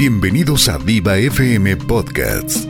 [0.00, 2.66] Bienvenidos a Viva FM Podcasts.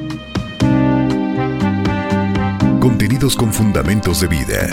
[2.81, 4.69] Contenidos con fundamentos de vida.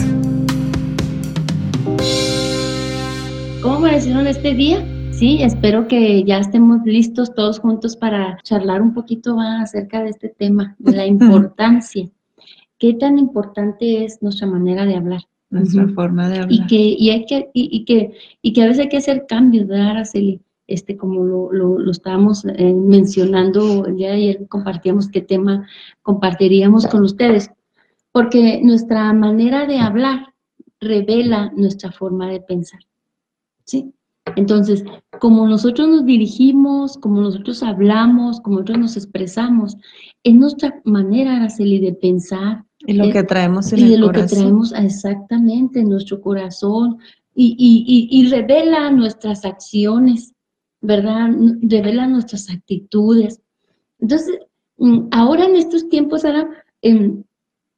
[3.61, 4.83] ¿Cómo amanecieron este día?
[5.11, 10.09] Sí, espero que ya estemos listos todos juntos para charlar un poquito más acerca de
[10.09, 12.09] este tema, de la importancia.
[12.79, 15.21] ¿Qué tan importante es nuestra manera de hablar?
[15.51, 16.51] Nuestra forma de hablar.
[16.51, 19.67] Y que, y hay que, y, que, y que a veces hay que hacer cambios,
[19.67, 20.41] ¿verdad, Araceli?
[20.67, 25.65] Este, como lo, lo, estábamos eh, mencionando, ya ayer compartíamos qué tema
[26.01, 27.49] compartiríamos con ustedes,
[28.11, 30.33] porque nuestra manera de hablar
[30.81, 32.81] revela nuestra forma de pensar,
[33.63, 33.93] ¿sí?
[34.35, 34.83] Entonces,
[35.19, 39.77] como nosotros nos dirigimos, como nosotros hablamos, como nosotros nos expresamos,
[40.23, 42.65] es nuestra manera, Araceli, de pensar.
[42.79, 46.97] Y lo que traemos en y de lo que traemos exactamente en nuestro corazón
[47.33, 50.33] y, y, y, revela nuestras acciones,
[50.81, 51.29] ¿verdad?
[51.61, 53.41] Revela nuestras actitudes.
[53.99, 54.39] Entonces,
[54.77, 56.49] mm, ahora en estos tiempos, ahora,
[56.81, 57.25] en,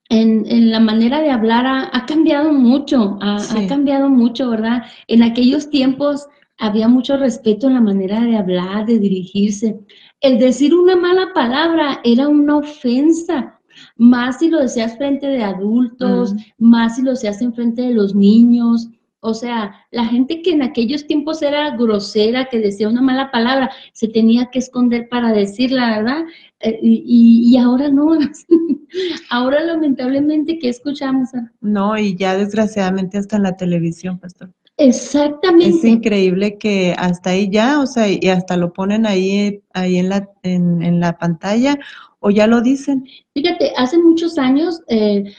[0.10, 4.84] en, la manera de hablar ha, cambiado mucho, ha, ha, cambiado mucho, ¿verdad?
[5.08, 6.28] En aquellos tiempos
[6.58, 9.80] había mucho respeto en la manera de hablar, de dirigirse.
[10.20, 13.60] El decir una mala palabra era una ofensa,
[13.96, 18.14] más si lo decías frente de adultos, más si lo decías en frente de los
[18.14, 18.90] niños.
[19.22, 23.70] O sea, la gente que en aquellos tiempos era grosera, que decía una mala palabra,
[23.92, 26.24] se tenía que esconder para decirla, ¿verdad?
[26.62, 28.18] Eh, y, y, ahora no.
[29.30, 31.30] ahora lamentablemente, ¿qué escuchamos?
[31.60, 34.52] No, y ya desgraciadamente hasta en la televisión, pastor.
[34.80, 35.78] Exactamente.
[35.78, 40.08] Es increíble que hasta ahí ya, o sea, y hasta lo ponen ahí, ahí en
[40.08, 41.78] la, en, la pantalla
[42.20, 43.06] o ya lo dicen.
[43.34, 45.36] Fíjate, hace muchos años eh,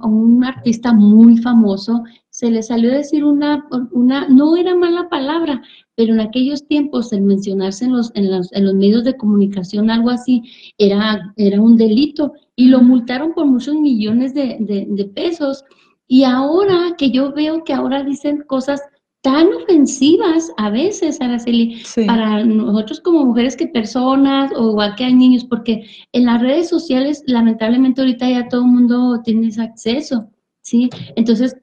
[0.00, 2.02] un artista muy famoso
[2.38, 5.60] se le salió a decir una, una, no era mala palabra,
[5.96, 9.90] pero en aquellos tiempos el mencionarse en los, en los, en los medios de comunicación
[9.90, 10.44] algo así
[10.78, 12.34] era, era un delito.
[12.54, 15.64] Y lo multaron por muchos millones de, de, de pesos.
[16.06, 18.82] Y ahora que yo veo que ahora dicen cosas
[19.20, 25.14] tan ofensivas a veces, Araceli, para nosotros como mujeres que personas o igual que hay
[25.14, 30.30] niños, porque en las redes sociales lamentablemente ahorita ya todo el mundo tiene ese acceso,
[30.62, 30.88] ¿sí?
[31.16, 31.56] Entonces,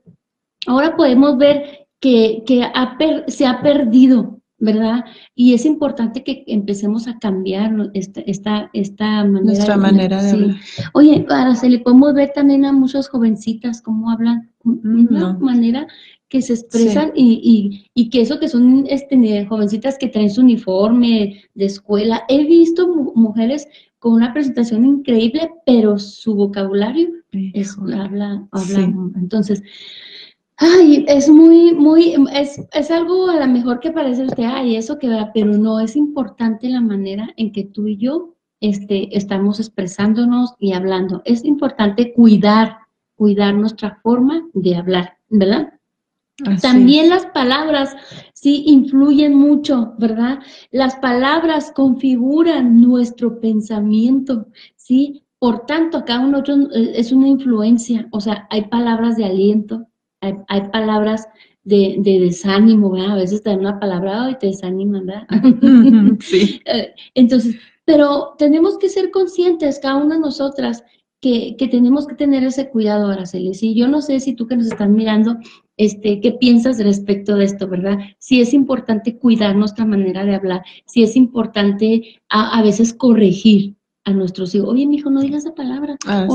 [0.67, 2.63] ahora podemos ver que, que
[3.27, 5.03] se ha perdido ¿verdad?
[5.35, 9.41] Y es importante que empecemos a cambiar esta, esta, esta manera.
[9.43, 10.55] Nuestra manera de hablar.
[10.93, 15.87] Oye, ahora se le podemos ver también a muchas jovencitas cómo hablan, de una manera
[16.29, 21.43] que se expresan y, y, que eso que son este, jovencitas que traen su uniforme
[21.53, 22.23] de escuela.
[22.27, 23.67] He visto mujeres
[23.99, 28.93] con una presentación increíble, pero su vocabulario es, habla, habla.
[29.15, 29.61] Entonces,
[30.57, 34.97] Ay, es muy, muy, es, es algo a lo mejor que parece usted, ay, eso
[34.97, 39.59] que va, pero no, es importante la manera en que tú y yo este, estamos
[39.59, 41.21] expresándonos y hablando.
[41.25, 42.77] Es importante cuidar,
[43.15, 45.73] cuidar nuestra forma de hablar, ¿verdad?
[46.61, 47.95] También las palabras
[48.33, 50.39] sí influyen mucho, ¿verdad?
[50.71, 55.23] Las palabras configuran nuestro pensamiento, ¿sí?
[55.39, 59.87] Por tanto, acá uno eh, es una influencia, o sea, hay palabras de aliento,
[60.21, 61.27] hay, palabras
[61.63, 63.13] de, desánimo, ¿verdad?
[63.13, 65.27] A veces te dan una palabra y te desaniman, ¿verdad?
[66.21, 66.61] Sí.
[66.65, 67.55] Eh, entonces,
[67.85, 70.83] pero tenemos que ser conscientes, cada una de nosotras,
[71.21, 73.55] que, tenemos que tener ese cuidado, Araceli.
[73.55, 75.37] Sí, yo no sé si tú que nos estás mirando,
[75.75, 77.97] este, ¿qué piensas respecto de esto, verdad?
[78.19, 84.13] Si es importante cuidar nuestra manera de hablar, si es importante a veces corregir, a
[84.13, 85.97] nuestros hijos, oye, mi hijo, no digas esa palabra.
[86.05, 86.27] Ah,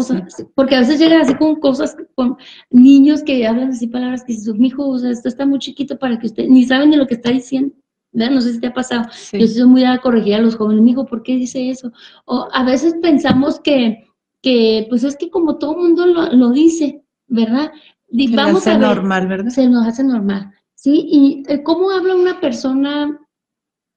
[0.57, 2.37] porque a veces llegan así con cosas, con
[2.69, 5.97] niños que hablan así palabras que dicen, mi hijo, o sea, esto está muy chiquito
[5.97, 7.75] para que usted, ni saben ni lo que está diciendo.
[8.13, 9.09] No sé si te ha pasado.
[9.33, 11.93] Yo soy muy a corregir a los jóvenes, mi hijo, ¿por qué dice eso?
[12.25, 14.05] O a veces pensamos que,
[14.43, 17.71] que pues es que como todo el mundo lo, dice, ¿verdad?
[18.11, 19.51] Se vamos hace a normal, ¿verdad?
[19.51, 21.07] Se nos hace normal, ¿sí?
[21.09, 23.17] Y eh, cómo habla una persona,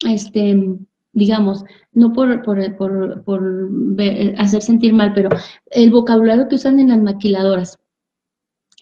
[0.05, 0.77] este,
[1.13, 1.63] digamos,
[1.93, 3.41] no por, por, por, por
[4.37, 5.29] hacer sentir mal, pero
[5.71, 7.79] el vocabulario que usan en las maquiladoras,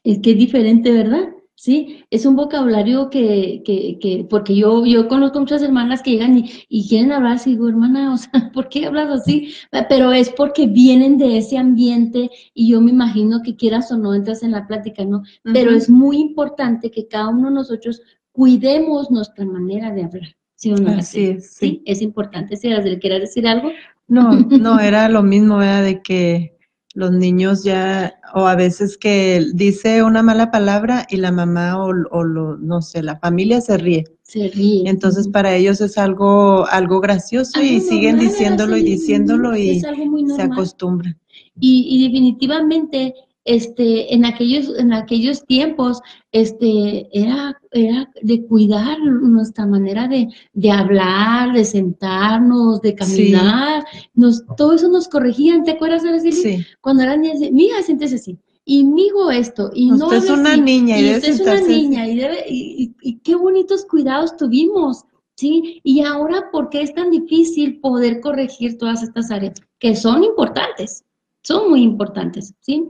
[0.04, 1.30] es que es diferente, ¿verdad?
[1.56, 6.36] Sí, es un vocabulario que, que, que, porque yo, yo conozco muchas hermanas que llegan
[6.39, 9.54] y, y quieren hablar así, digo, hermana, o sea, ¿por qué hablas así?
[9.88, 14.16] Pero es porque vienen de ese ambiente y yo me imagino que quieras o no
[14.16, 15.22] entras en la plática, ¿no?
[15.44, 18.01] Pero es muy importante que cada uno de nosotros
[18.31, 20.41] cuidemos nuestra manera de hablar.
[20.62, 20.92] ¿Sí o no?
[20.92, 21.56] Así es.
[21.56, 22.56] Sí, es importante.
[22.56, 23.72] Si le quieras decir algo.
[24.08, 24.30] No,
[24.62, 26.56] no, era lo mismo, era de que
[26.94, 31.94] Los niños ya, o a veces que dice una mala palabra y la mamá o,
[32.12, 34.04] o lo, no sé, la familia se ríe.
[34.22, 34.84] Se ríe.
[34.88, 41.18] Entonces para ellos es algo, algo gracioso y siguen diciéndolo y diciéndolo y se acostumbran.
[41.60, 46.02] Y, y definitivamente este, en aquellos, en aquellos tiempos,
[46.32, 53.84] este, era, era de cuidar nuestra manera de, de hablar, de sentarnos, de caminar,
[54.14, 56.66] nos, todo eso nos corregían, ¿te acuerdas, de Sí.
[56.82, 61.16] Cuando eran niñas, mira, siéntese así, y mijo esto, y usted es una niña, y,
[61.16, 65.04] usted es una niña, y, debe, y, y, qué bonitos cuidados tuvimos,
[65.36, 65.82] ¿sí?
[65.84, 69.56] Y ahora, ¿por qué es tan difícil poder corregir todas estas áreas?
[69.80, 71.04] Que son importantes,
[71.42, 72.86] son muy importantes, ¿sí?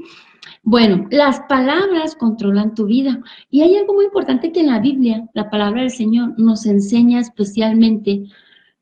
[0.64, 3.22] Bueno, las palabras controlan tu vida.
[3.50, 7.20] Y hay algo muy importante que en la Biblia, la palabra del Señor, nos enseña
[7.20, 8.26] especialmente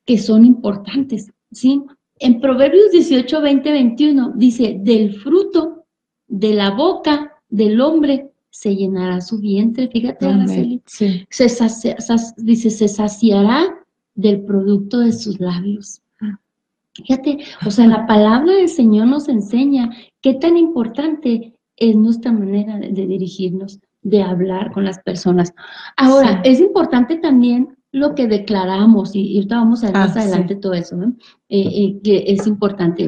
[0.05, 1.83] que son importantes, ¿sí?
[2.19, 5.85] En Proverbios 18, 20, 21 dice, del fruto
[6.27, 9.87] de la boca del hombre se llenará su vientre.
[9.87, 10.81] Fíjate, Araceli.
[10.85, 11.25] Se
[12.37, 13.85] dice, se saciará
[14.15, 16.01] del producto de sus labios.
[16.93, 19.89] Fíjate, o sea, la palabra del Señor nos enseña
[20.21, 25.53] qué tan importante es nuestra manera de, dirigirnos, de hablar con las personas.
[25.97, 30.55] Ahora, es importante también lo que declaramos, y, ahorita vamos a ver más ah, adelante
[30.55, 31.15] todo eso, ¿no?
[31.47, 33.07] Eh, eh, que es importante.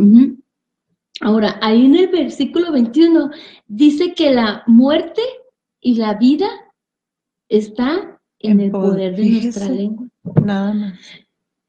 [1.19, 3.29] Ahora, ahí en el versículo 21
[3.68, 5.21] dice que la muerte
[5.79, 6.47] y la vida
[7.47, 10.07] está en, el poder, de nuestra lengua.
[10.44, 11.00] Nada más.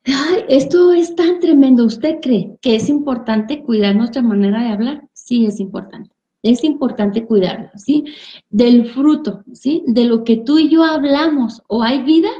[0.06, 1.84] Ay, esto es tan tremendo.
[1.84, 5.08] ¿Usted cree que es importante cuidar nuestra manera de hablar?
[5.12, 6.12] Sí, es importante
[6.43, 8.05] es importante cuidarlo, ¿sí?
[8.50, 9.83] Del fruto, ¿sí?
[9.87, 12.31] De lo que tú y yo hablamos, o hay vida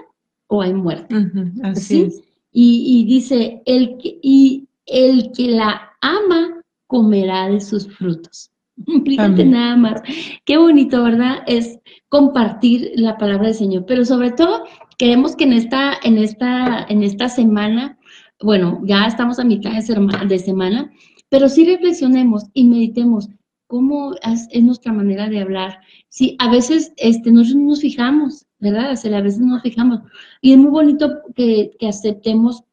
[0.49, 1.15] o hay muerte.
[1.63, 2.23] así ¿sí?
[2.53, 8.51] Y, dice, el que, y el que la ama comerá de sus frutos.
[9.07, 10.03] Fíjate nada más.
[10.45, 11.39] Qué bonito, ¿verdad?
[11.47, 11.79] Es
[12.09, 13.85] compartir la palabra del Señor.
[13.87, 14.65] Pero sobre todo,
[14.99, 17.99] queremos que en esta, en esta, en esta semana,
[18.43, 20.93] bueno, ya estamos a mitad de, de semana,
[21.31, 23.31] pero sí reflexionemos y meditemos
[23.73, 25.81] cómo es, nuestra manera de hablar.
[26.11, 28.91] Sí, a veces este, nosotros nos fijamos, ¿verdad?
[28.91, 30.01] a veces nos fijamos.
[30.43, 32.65] Y es muy bonito que, aceptemos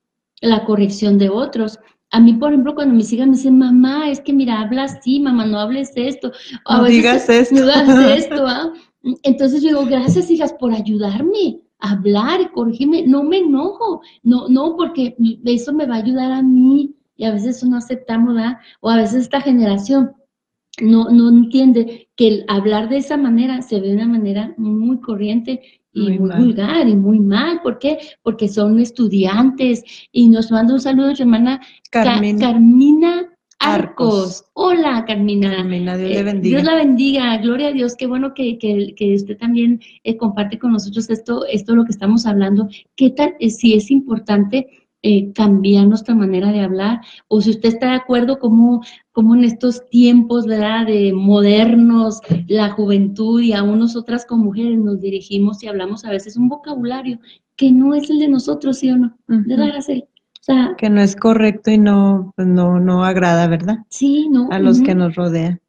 [0.42, 1.80] la corrección de otros.
[2.12, 5.22] A mí, por ejemplo, cuando mis hijas me dicen, mamá, es que mira, habla así,
[5.22, 6.34] mamá, no hables esto.
[6.70, 7.56] no digas esto.
[7.56, 8.74] No digas esto, ¿ah?
[9.24, 13.08] Entonces yo digo, gracias, hijas, por ayudarme a hablar y corregirme.
[13.08, 16.94] No me enojo, no, no, porque eso me va a ayudar a mí.
[17.16, 18.58] Y a veces eso no aceptamos, ¿verdad?
[18.82, 20.12] O a veces esta generación
[20.82, 25.00] no, no entiende que el hablar de esa manera se ve de una manera muy
[25.00, 25.62] corriente
[25.94, 27.62] y muy, vulgar y muy mal.
[27.62, 28.00] ¿Por qué?
[28.22, 31.62] Porque son estudiantes y nos manda un saludo hermana
[31.92, 33.30] Carmina,
[33.60, 34.46] Arcos.
[34.54, 35.56] Hola, Carmina.
[35.56, 36.58] Carmina Dios le eh, bendiga.
[36.58, 37.38] Dios la bendiga.
[37.38, 37.96] Gloria a Dios.
[37.96, 42.26] Qué bueno que, que, usted también eh, comparte con nosotros esto, esto lo que estamos
[42.26, 42.70] hablando.
[42.96, 43.36] ¿Qué tal?
[43.40, 44.68] Eh, si es importante
[45.02, 47.00] eh, cambiar nuestra manera de hablar,
[47.30, 52.72] o si usted está de acuerdo como, como en estos tiempos, ¿verdad?, de modernos, la
[52.72, 57.20] juventud y aún nosotras como mujeres nos dirigimos y hablamos a veces un vocabulario
[57.56, 59.18] que no es el de nosotros, ¿sí o no?
[59.28, 59.82] ¿Verdad, O
[60.42, 63.80] sea, que no es correcto y no, pues no, no agrada, ¿verdad?
[63.90, 64.50] Sí, no.
[64.52, 65.62] A los que nos rodean.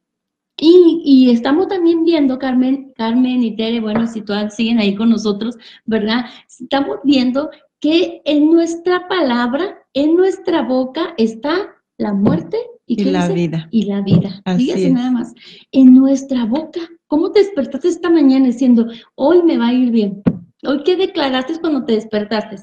[0.57, 5.09] Y, y, estamos también viendo, Carmen, Carmen y Tere, bueno, si todas siguen ahí con
[5.09, 6.25] nosotros, ¿verdad?
[6.47, 7.49] Estamos viendo
[7.81, 13.67] que en nuestra palabra, en nuestra boca está la muerte y, la vida.
[13.71, 14.41] Y la vida.
[14.55, 15.33] Fíjese nada más.
[15.71, 16.79] En nuestra boca.
[17.07, 20.21] ¿Cómo te despertaste esta mañana diciendo, hoy me va a ir bien?
[20.63, 22.57] ¿Hoy qué declaraste cuando te despertaste?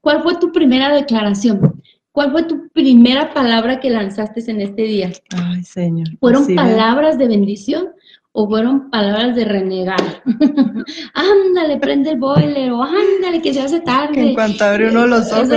[0.00, 1.80] ¿Cuál fue tu primera declaración?
[2.12, 5.12] ¿Cuál fue tu primera palabra que lanzaste en este día?
[5.34, 6.08] Ay, Señor.
[6.18, 7.93] ¿Fueron palabras de bendición
[8.36, 10.22] o fueron palabras de renegar.
[11.14, 14.20] ándale, prende el boiler, o ándale, que se hace tarde.
[14.20, 15.48] En cuanto abre uno los ojos.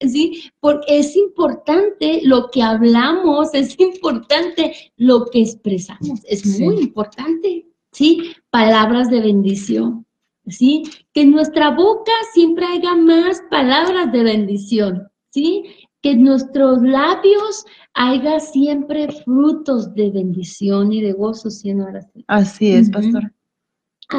[0.00, 7.66] Sí, porque es importante lo que hablamos, es importante lo que expresamos, es muy importante,
[7.90, 8.32] ¿sí?
[8.50, 10.06] Palabras de bendición,
[10.46, 10.84] ¿sí?
[11.12, 15.64] Que en nuestra boca siempre haya más palabras de bendición, ¿sí?
[16.08, 22.24] Que en nuestros labios haya siempre frutos de bendición y de gozo, siendo así.
[22.28, 23.30] Así es, pastor.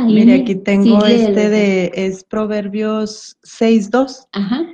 [0.06, 4.28] Mire, aquí tengo este de, es Proverbios 6.2.
[4.34, 4.68] Ajá.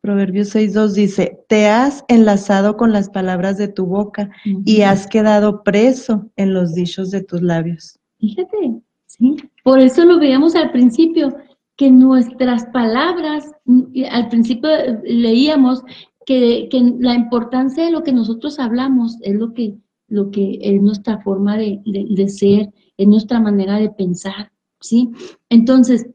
[0.00, 4.30] Proverbios 6.2 dice, te has enlazado con las palabras de tu boca
[4.64, 7.98] y has quedado preso en los dichos de tus labios.
[8.20, 9.36] Fíjate, sí.
[9.64, 11.36] Por eso lo veíamos al principio,
[11.76, 13.50] que nuestras palabras,
[14.10, 14.70] al principio
[15.02, 15.82] leíamos
[16.24, 19.74] que, la importancia de lo que nosotros hablamos es lo que,
[20.08, 25.10] lo que es nuestra forma de, ser, es nuestra manera de pensar, ¿sí?
[25.48, 26.06] Entonces,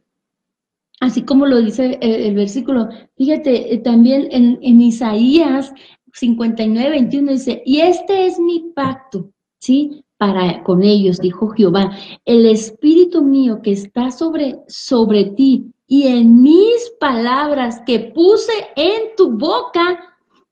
[0.99, 5.73] así como lo dice el, versículo, fíjate, eh, también en, en Isaías
[6.13, 10.03] 59, 21 dice, y este es mi pacto, ¿sí?
[10.17, 16.43] Para con ellos, dijo Jehová, el espíritu mío que está sobre, sobre ti y en
[16.43, 19.99] mis palabras que puse en tu boca,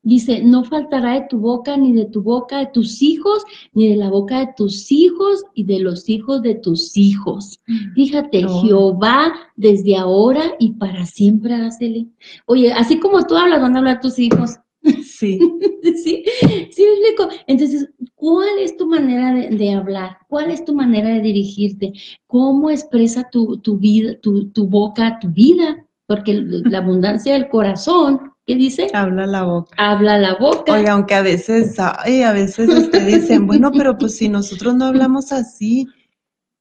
[0.01, 3.97] dice, no faltará de tu boca, ni de tu boca de tus hijos, ni de
[3.97, 7.59] la boca de tus hijos y de los hijos de tus hijos.
[7.67, 7.93] Mm.
[7.93, 12.07] Fíjate, Jehová desde ahora y para siempre hácele.
[12.47, 14.57] Oye, así como tú hablas, van a hablar tus hijos.
[15.03, 15.37] Sí.
[16.03, 16.23] sí,
[16.71, 17.29] sí, explico.
[17.45, 20.17] Entonces, ¿cuál es tu manera de, hablar?
[20.27, 21.93] ¿Cuál es tu manera de dirigirte?
[22.25, 25.85] ¿Cómo expresa tu, vida, tu, tu boca, tu vida?
[26.07, 28.87] Porque la abundancia del corazón ¿Qué dice?
[28.93, 29.75] Habla la boca.
[29.75, 30.71] Habla la boca.
[30.71, 34.85] Oiga, aunque a veces, ay, a veces te dicen, bueno, pero pues si nosotros no
[34.85, 35.85] hablamos así,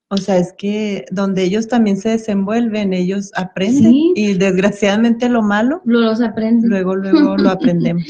[0.09, 3.95] o sea, es que donde ellos también se desenvuelven, ellos aprenden.
[4.17, 6.71] Y desgraciadamente lo malo, los aprenden.
[6.71, 8.05] Luego, luego lo aprendemos.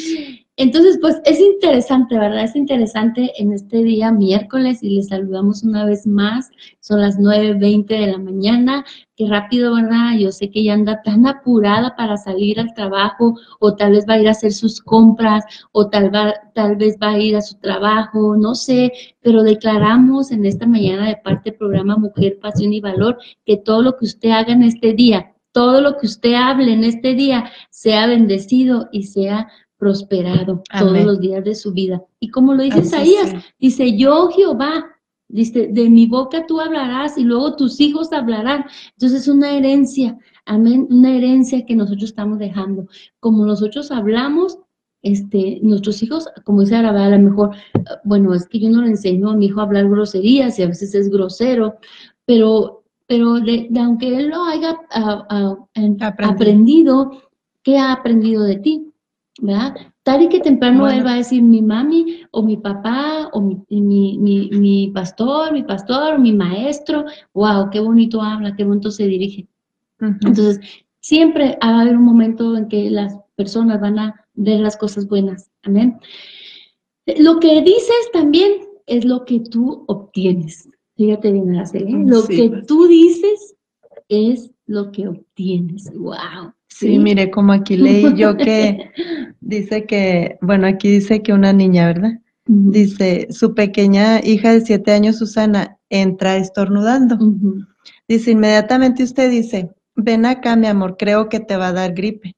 [0.59, 2.45] Entonces, pues es interesante, ¿verdad?
[2.45, 6.51] Es interesante en este día miércoles y les saludamos una vez más.
[6.81, 8.83] Son las 9.20 de la mañana.
[9.17, 10.17] Qué rápido, ¿verdad?
[10.19, 14.15] Yo sé que ella anda tan apurada para salir al trabajo o tal vez va
[14.15, 16.11] a ir a hacer sus compras o tal,
[16.55, 21.09] tal vez va a ir a su trabajo, no sé, pero declaramos en esta mañana
[21.09, 24.63] de parte del programa Mujer, Pasión y Valor que todo lo que usted haga en
[24.63, 29.49] este día, todo lo que usted hable en este día sea bendecido y sea
[29.79, 32.03] prosperado todos los días de su vida.
[32.21, 34.87] Y como lo dice Isaías, dice, yo Jehová,
[35.29, 38.65] dice, de mi boca tú hablarás y luego tus hijos hablarán.
[38.93, 42.87] Entonces es una herencia, amén, una herencia que nosotros estamos dejando.
[43.21, 44.59] Como nosotros hablamos,
[45.03, 47.51] este, nuestros hijos, como dice Arabá, a lo mejor,
[48.05, 50.69] bueno, es que yo no le enseño a mi hijo a hablar groserías y a
[50.69, 51.77] veces es grosero,
[52.25, 54.77] pero, pero de, aunque él lo haya
[56.01, 57.23] aprendido,
[57.63, 58.93] ¿qué ha aprendido de ti?
[59.41, 59.75] ¿Verdad?
[60.03, 63.61] Tal y que temprano él va a decir mi mami o mi papá o mi,
[63.69, 69.47] mi, mi, pastor, mi pastor, mi maestro, wow, qué bonito habla, qué bonito se dirige.
[70.01, 70.61] Entonces,
[71.01, 75.07] siempre va a haber un momento en que las personas van a ver las cosas
[75.09, 75.51] buenas.
[75.63, 75.99] Amén.
[77.19, 78.53] Lo que dices también
[78.87, 80.69] es lo que tú obtienes.
[80.97, 81.95] Fíjate bien, Araceli.
[81.95, 82.67] Mm, lo que pues.
[82.67, 83.55] tú dices
[84.09, 85.93] es lo que obtienes.
[85.95, 86.53] Wow.
[86.79, 88.91] Sí, mire, como aquí leí yo que
[89.41, 92.21] dice que, bueno, aquí dice que una niña, ¿verdad?
[92.45, 97.19] Dice, su pequeña hija de siete años, Susana, entra estornudando.
[98.07, 102.37] Dice, inmediatamente usted dice, ven acá, mi amor, creo que te va a dar gripe.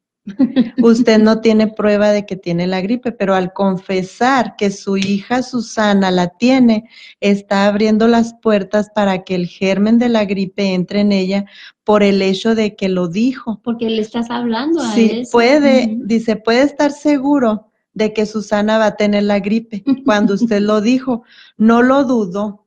[0.82, 5.42] Usted no tiene prueba de que tiene la gripe, pero al confesar que su hija
[5.42, 6.88] Susana la tiene,
[7.20, 11.44] está abriendo las puertas para que el germen de la gripe entre en ella
[11.84, 13.60] por el hecho de que lo dijo.
[13.62, 18.86] Porque le estás hablando a Sí, puede, dice, puede estar seguro de que Susana va
[18.86, 21.24] a tener la gripe cuando usted lo dijo.
[21.56, 22.66] No lo dudó,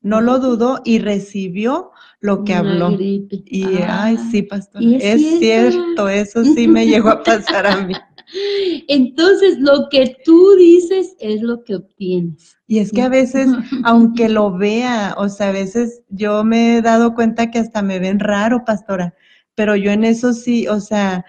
[0.00, 1.90] no lo dudó y recibió
[2.20, 2.90] lo que habló.
[2.98, 6.08] Y, ay, ah, sí, pastor, es, cierto?
[6.08, 7.94] eso sí me llegó a pasar a mí.
[8.88, 12.56] Entonces, lo que tú dices es lo que obtienes.
[12.66, 13.48] Y es que a veces,
[13.84, 17.98] aunque lo vea, o sea, a veces yo me he dado cuenta que hasta me
[17.98, 19.14] ven raro, pastora,
[19.54, 21.24] pero yo en eso sí, o sea,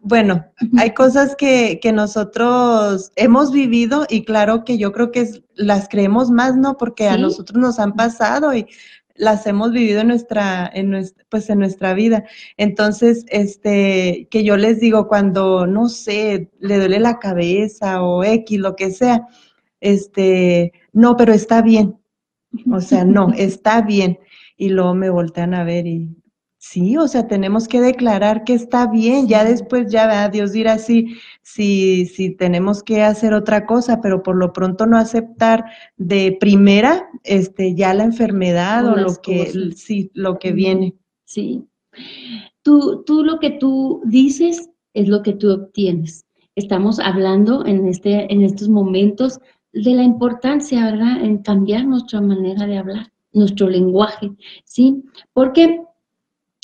[0.00, 0.44] bueno,
[0.76, 6.30] hay cosas que, que, nosotros hemos vivido y claro que yo creo que las creemos
[6.30, 6.76] más, ¿no?
[6.76, 8.66] Porque a nosotros nos han pasado y
[9.16, 12.24] las hemos vivido en nuestra, en nuestra, pues en nuestra vida.
[12.56, 18.58] Entonces, este, que yo les digo cuando, no sé, le duele la cabeza o X,
[18.58, 19.26] lo que sea,
[19.80, 21.98] este, no, pero está bien.
[22.70, 24.18] O sea, no, está bien.
[24.56, 26.21] Y luego me voltean a ver y,
[26.64, 31.16] Sí, o sea, tenemos que declarar que está bien, ya después ya Dios dirá si,
[31.42, 35.64] si, si tenemos que hacer otra cosa, pero por lo pronto no aceptar
[35.96, 40.94] de primera este, ya la enfermedad o, lo que, sí, lo que viene.
[41.24, 41.64] Sí.
[42.62, 46.26] Tú, tú lo que tú dices es lo que tú obtienes.
[46.54, 49.40] Estamos hablando en, este, en estos momentos
[49.72, 54.30] de la importancia, ¿verdad?, en cambiar nuestra manera de hablar, nuestro lenguaje,
[54.64, 55.02] ¿sí?
[55.32, 55.82] Porque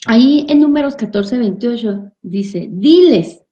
[0.06, 3.42] Ahí en números 14, 28 dice, diles,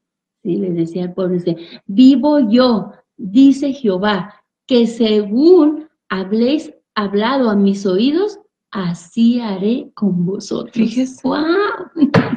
[0.42, 0.56] ¿sí?
[0.56, 7.84] les decía el pueblo, dice, vivo yo, dice Jehová, que según habléis hablado a mis
[7.84, 8.38] oídos,
[8.76, 10.74] así haré con vosotros.
[10.74, 11.20] Fíjese.
[11.24, 11.38] ¡Wow!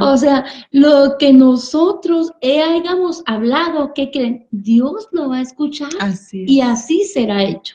[0.00, 4.46] O sea, lo que nosotros hayamos hablado, ¿qué creen?
[4.50, 5.90] Dios lo va a escuchar
[6.32, 7.74] y así será hecho.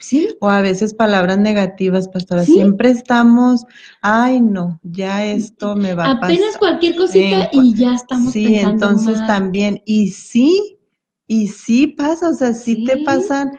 [0.00, 0.28] ¿Sí?
[0.40, 2.44] O a veces palabras negativas, pastora.
[2.44, 3.66] Siempre estamos,
[4.00, 6.36] ay no, ya esto me va a pasar.
[6.36, 10.78] Apenas cualquier cosita y ya estamos Sí, entonces también, y sí,
[11.26, 13.52] y sí pasa, o sea, sí, te pasan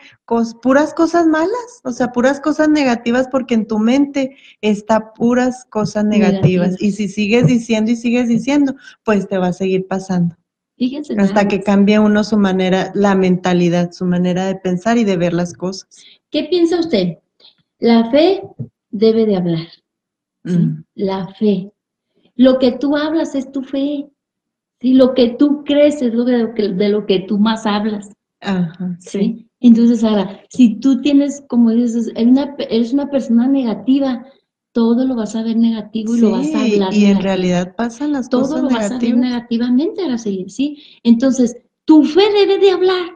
[0.62, 6.06] puras cosas malas, o sea, puras cosas negativas porque en tu mente está puras cosas
[6.06, 6.80] negativas.
[6.80, 10.36] Y si sigues diciendo y sigues diciendo, pues te va a seguir pasando.
[10.78, 11.16] Fíjense.
[11.18, 15.34] Hasta que cambie uno su manera, la mentalidad, su manera de pensar y de ver
[15.34, 15.88] las cosas.
[16.30, 17.18] ¿Qué piensa usted?
[17.80, 18.44] La fe
[18.92, 19.68] debe de hablar.
[20.44, 20.84] Mm.
[20.96, 21.72] La fe.
[22.36, 24.06] Lo que tú hablas es tu fe.
[24.86, 28.12] Y lo que tú crees es lo de, lo que, tú más hablas.
[28.40, 29.50] Ajá, sí.
[29.60, 34.24] Entonces, ahora, si tú tienes, como dices, eres una, eres una persona negativa,
[34.74, 36.94] todo lo vas a ver negativo y lo vas a hablar.
[36.94, 40.78] Y en realidad pasan las todo cosas Todo lo vas a ver negativamente, Araceli, ¿sí?
[41.02, 43.10] Entonces, tu fe debe de hablar.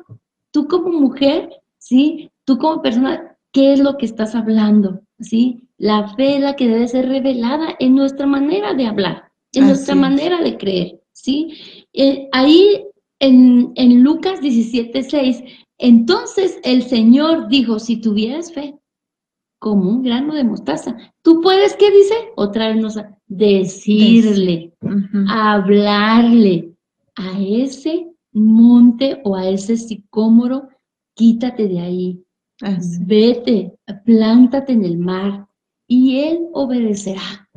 [0.50, 2.32] Tú como mujer, ¿sí?
[2.46, 5.02] Tú como persona, ¿qué es lo que estás hablando?
[5.20, 5.70] ¿Sí?
[5.78, 9.94] La fe es la que debe ser revelada en nuestra manera de hablar, en nuestra
[9.94, 10.99] manera de creer.
[11.24, 11.86] ¿Sí?
[11.94, 12.86] Eh, ahí
[13.20, 15.44] en, en Lucas 17, 6,
[15.78, 18.76] entonces el Señor dijo, si tuvieras fe,
[19.60, 22.14] como un grano de mostaza, tú puedes, ¿qué dice?
[22.36, 22.98] Otra vez nos
[23.28, 24.74] decirle,
[25.30, 26.74] hablarle
[27.16, 30.70] a ese monte o a ese sicómoro,
[31.14, 32.24] quítate de ahí,
[33.02, 33.74] vete,
[34.06, 35.48] plántate en el mar
[35.88, 37.50] y él obedecerá.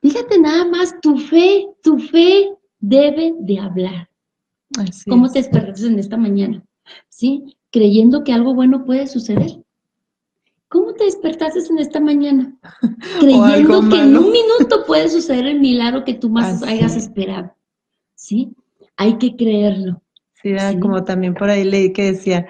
[0.00, 2.50] Fíjate nada más, tu fe, tu fe
[2.82, 4.10] debe de hablar.
[5.08, 6.62] ¿Cómo te despertaste en esta mañana?
[7.08, 7.56] ¿Sí?
[7.70, 9.62] Creyendo que algo bueno puede suceder.
[10.68, 12.54] ¿Cómo te despertaste en esta mañana?
[13.20, 17.54] Creyendo que en un minuto puede suceder el milagro que tú más hayas esperado.
[18.14, 18.54] ¿Sí?
[18.96, 20.02] Hay que creerlo.
[20.42, 22.46] Sí, como también por ahí leí que decía,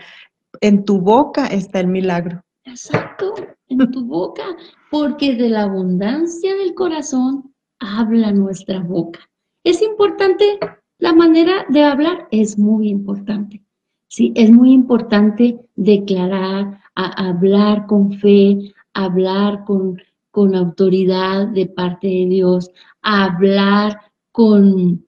[0.60, 2.42] en tu boca está el milagro.
[2.64, 3.34] Exacto,
[3.68, 4.44] en tu boca,
[4.90, 9.20] porque de la abundancia del corazón habla nuestra boca.
[9.64, 10.58] Es importante,
[10.98, 13.62] la manera de hablar es muy importante.
[14.08, 22.26] Sí, es muy importante declarar, hablar con fe, hablar con, con autoridad de parte de
[22.26, 22.70] Dios,
[23.02, 24.00] hablar
[24.32, 25.06] con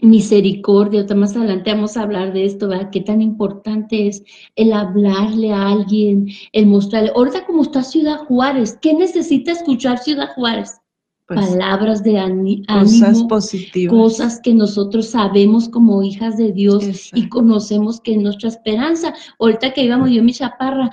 [0.00, 1.04] misericordia.
[1.14, 2.90] Más adelante vamos a hablar de esto, ¿verdad?
[2.90, 4.22] Qué tan importante es
[4.56, 7.12] el hablarle a alguien, el mostrarle.
[7.14, 10.80] Ahorita como está Ciudad Juárez, ¿qué necesita escuchar Ciudad Juárez?
[11.26, 13.94] Pues, palabras de ánimo, cosas positivas.
[13.94, 19.14] Cosas que nosotros sabemos como hijas de Dios y conocemos que es nuestra esperanza.
[19.38, 20.90] Ahorita que íbamos yo mi chaparra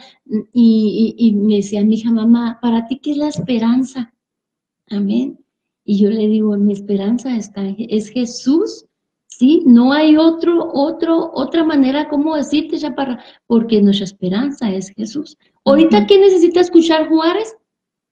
[0.54, 4.13] y, y, me decía mi hija, mamá, ¿para ti qué es la esperanza?
[4.89, 5.38] Amén.
[5.84, 8.86] Y yo le digo, mi esperanza está, es Jesús.
[9.28, 15.38] Sí, no hay otro, otro, otra manera como decirte, chaparra, porque nuestra esperanza es Jesús.
[15.65, 17.58] Ahorita, ¿qué necesita escuchar Juárez?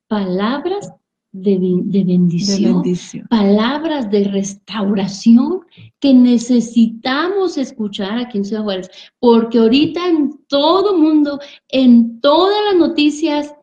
[0.07, 0.91] Palabras
[1.31, 2.83] de, bendición,
[3.29, 5.61] palabras de restauración
[5.99, 8.89] que necesitamos escuchar aquí en Ciudad Juárez,
[9.19, 13.53] porque ahorita en todo mundo, en todas las noticias,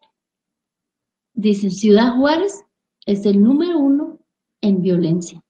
[1.35, 2.65] dicen Ciudad Juárez
[3.05, 4.19] es el número uno
[4.61, 5.43] en violencia.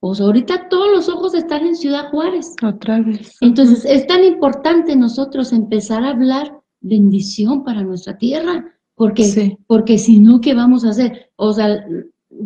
[0.00, 2.56] Pues ahorita todos los ojos están en Ciudad Juárez.
[2.62, 3.36] Otra vez.
[3.42, 10.18] Entonces es tan importante nosotros empezar a hablar bendición para nuestra tierra porque, porque si
[10.18, 11.30] no, ¿qué vamos a hacer?
[11.36, 11.86] O sea,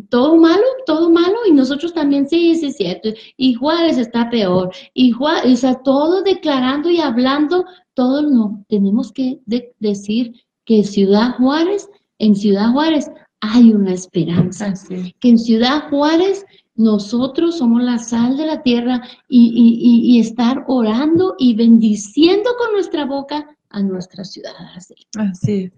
[0.09, 3.09] todo malo, todo malo, y nosotros también, sí, sí, cierto.
[3.37, 4.71] Y Juárez está peor.
[4.95, 7.65] Y Juárez, o sea, todo declarando y hablando,
[7.95, 8.65] todo no.
[8.69, 9.41] Tenemos que
[9.81, 10.33] decir
[10.65, 11.91] que Ciudad Juárez,
[12.21, 14.75] en Ciudad Juárez hay una esperanza.
[15.19, 20.65] Que en Ciudad Juárez nosotros somos la sal de la tierra y, y, y, estar
[20.69, 24.53] orando y bendiciendo con nuestra boca a nuestra ciudad.
[24.75, 25.73] Así, así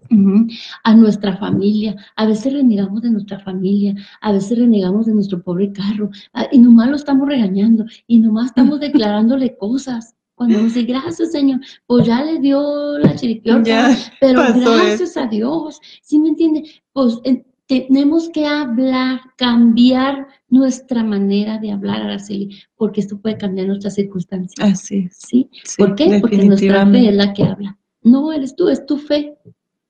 [0.83, 1.95] A nuestra familia.
[2.15, 6.59] A veces renegamos de nuestra familia, a veces renegamos de nuestro pobre carro, ah, y
[6.59, 10.13] nomás lo estamos regañando, y nomás estamos declarándole cosas.
[10.35, 15.81] Cuando nos dice, gracias Señor, pues ya le dio la chiripiorca, pero gracias a Dios,
[16.03, 16.63] ¿sí me entiende?
[16.93, 17.19] Pues
[17.67, 24.73] tenemos que hablar, cambiar nuestra manera de hablar, Araceli, porque esto puede cambiar nuestras circunstancias.
[24.73, 25.49] Así ¿Sí?
[25.77, 26.19] ¿Por qué?
[26.21, 27.77] Porque nuestra fe es la que habla.
[28.07, 29.37] No eres tú, es tu fe.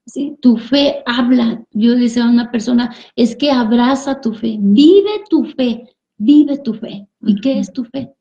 [0.06, 0.38] ¿sí?
[0.42, 1.64] Tu fe habla.
[1.72, 5.84] Yo decía a una persona, es que abraza tu fe, vive tu fe,
[6.18, 7.08] vive tu fe.
[7.22, 8.14] ¿Y qué es tu fe?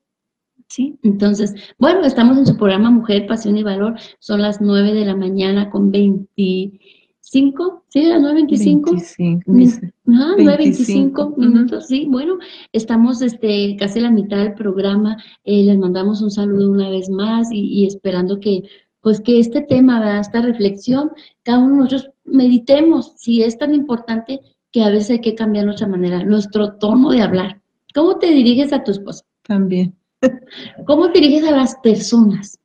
[0.68, 0.98] ¿Sí?
[1.02, 3.94] Entonces, bueno, estamos en su programa Mujer, Pasión y Valor.
[4.18, 6.80] Son las nueve de la mañana con 26
[7.28, 8.04] 5, ¿sí?
[8.04, 9.44] Las 9.25.
[9.46, 12.06] 25, ah, 9.25 minutos, sí.
[12.08, 12.38] Bueno,
[12.72, 15.16] estamos este, casi la mitad del programa.
[15.42, 18.62] Eh, les mandamos un saludo una vez más y, esperando que,
[19.06, 21.12] pues, que este tema, esta reflexión,
[21.44, 24.40] cada uno de nosotros meditemos si es tan importante
[24.72, 27.62] que a veces hay que cambiar nuestra manera, nuestro tono de hablar.
[27.94, 29.24] ¿Cómo te diriges a tu esposa?
[29.42, 29.94] También.
[30.88, 32.58] ¿Cómo te diriges a las personas?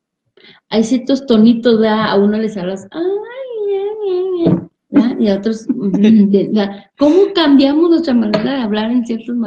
[0.69, 4.55] Hay ciertos tonitos, a uno les hablas, ay,
[5.19, 5.67] y a otros,
[6.97, 9.37] ¿cómo cambiamos nuestra manera de hablar en ciertos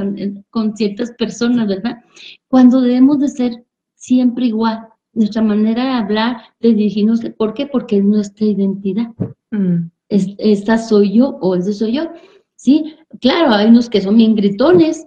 [0.51, 2.05] con ciertas personas, verdad?
[2.47, 3.65] Cuando debemos de ser
[3.97, 7.67] siempre igual, nuestra manera de hablar, de dirigirnos, ¿por qué?
[7.67, 9.09] Porque es nuestra identidad.
[9.51, 9.91] Mm.
[10.09, 12.11] esta soy yo o ese soy yo.
[12.57, 15.07] Sí, claro, hay unos que son bien gritones,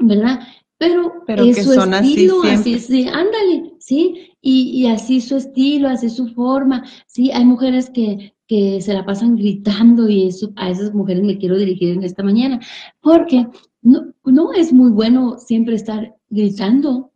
[0.00, 0.40] ¿verdad?
[0.78, 4.32] Pero, Pero es su estilo, así, así, ándale, ¿sí?
[4.42, 7.30] Y, y, así su estilo, así su forma, ¿sí?
[7.30, 11.56] Hay mujeres que, que se la pasan gritando y eso, a esas mujeres me quiero
[11.56, 12.60] dirigir en esta mañana,
[13.00, 13.46] porque
[13.82, 17.12] no, no es muy bueno siempre estar gritando.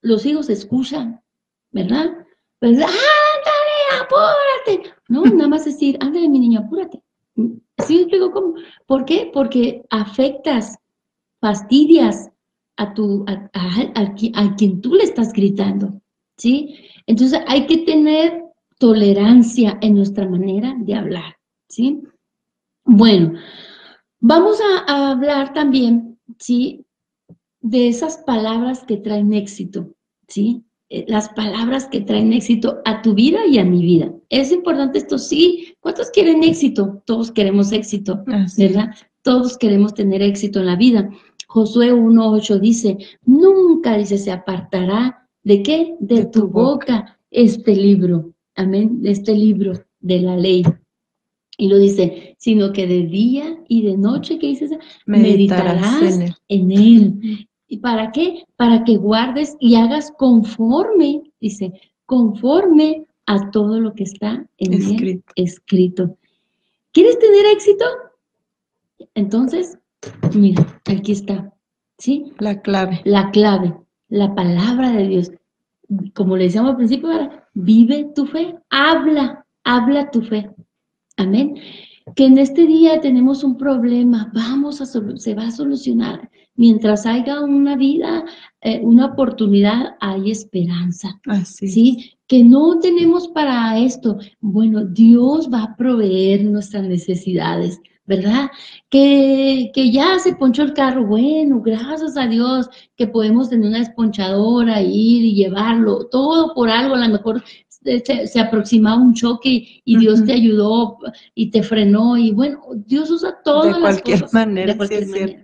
[0.00, 1.20] Los hijos escuchan,
[1.70, 2.10] ¿verdad?
[2.60, 4.94] Pues, ándale, apúrate.
[5.08, 7.02] No, nada más decir, ándale, mi niño, apúrate.
[7.86, 8.54] ¿Sí digo cómo?
[8.86, 9.30] ¿Por qué?
[9.32, 10.78] Porque afectas,
[11.40, 12.30] fastidias
[12.76, 16.00] a, tu, a, a quien tú le estás gritando,
[16.36, 16.76] ¿sí?
[17.06, 18.44] Entonces hay que tener
[18.78, 21.36] tolerancia en nuestra manera de hablar,
[21.68, 22.02] ¿sí?
[22.84, 23.38] Bueno,
[24.20, 26.86] vamos a, hablar también, ¿sí?
[27.60, 29.94] De esas palabras que traen éxito,
[30.28, 30.64] ¿sí?
[30.90, 34.12] Eh, las palabras que traen éxito a tu vida y a mi vida.
[34.30, 35.74] Es importante esto, sí.
[35.80, 37.02] ¿Cuántos quieren éxito?
[37.04, 38.24] Todos queremos éxito,
[38.56, 38.94] ¿verdad?
[39.22, 41.10] Todos queremos tener éxito en la vida.
[41.46, 45.96] Josué 1.8 dice, nunca, dice, se apartará de qué?
[46.00, 50.64] De, tu, boca este libro amén, de este libro de la ley.
[51.56, 54.70] Y lo dice, sino que de día y de noche, ¿qué dices?
[55.06, 57.48] Meditarás, en, él.
[57.68, 58.44] ¿Y para qué?
[58.56, 61.72] Para que guardes y hagas conforme, dice,
[62.06, 65.32] conforme a todo lo que está en escrito.
[65.36, 66.16] escrito.
[66.92, 67.84] ¿Quieres tener éxito?
[69.14, 69.78] Entonces,
[70.34, 71.52] mira, aquí está,
[71.98, 72.32] ¿sí?
[72.38, 73.02] La clave.
[73.04, 73.74] La clave,
[74.08, 75.30] la palabra de Dios.
[76.14, 77.10] Como le decíamos al principio,
[77.52, 80.50] vive tu fe, habla, habla tu fe.
[81.18, 81.56] Amén.
[82.16, 86.30] Que en este día tenemos un problema, vamos a, se va a solucionar.
[86.58, 88.24] Mientras haya una vida,
[88.60, 91.18] eh, una oportunidad, hay esperanza.
[91.26, 91.68] Así.
[91.68, 92.12] ¿Sí?
[92.26, 94.18] Que no tenemos para esto.
[94.40, 97.80] Bueno, Dios va a proveer nuestras necesidades.
[98.06, 98.50] ¿verdad?
[98.88, 103.82] Que, que, ya se ponchó el carro, bueno, gracias a Dios que podemos tener una
[103.82, 109.98] esponchadora, ir y llevarlo, todo por algo, a lo mejor se, aproximaba un choque y
[109.98, 110.98] Dios te ayudó
[111.34, 115.42] y te frenó y bueno, Dios usa todas de cualquier Manera, de cualquier manera.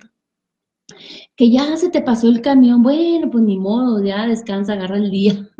[1.36, 5.10] Que ya se te pasó el camión, bueno, pues ni modo, ya descansa, agarra el
[5.10, 5.48] día,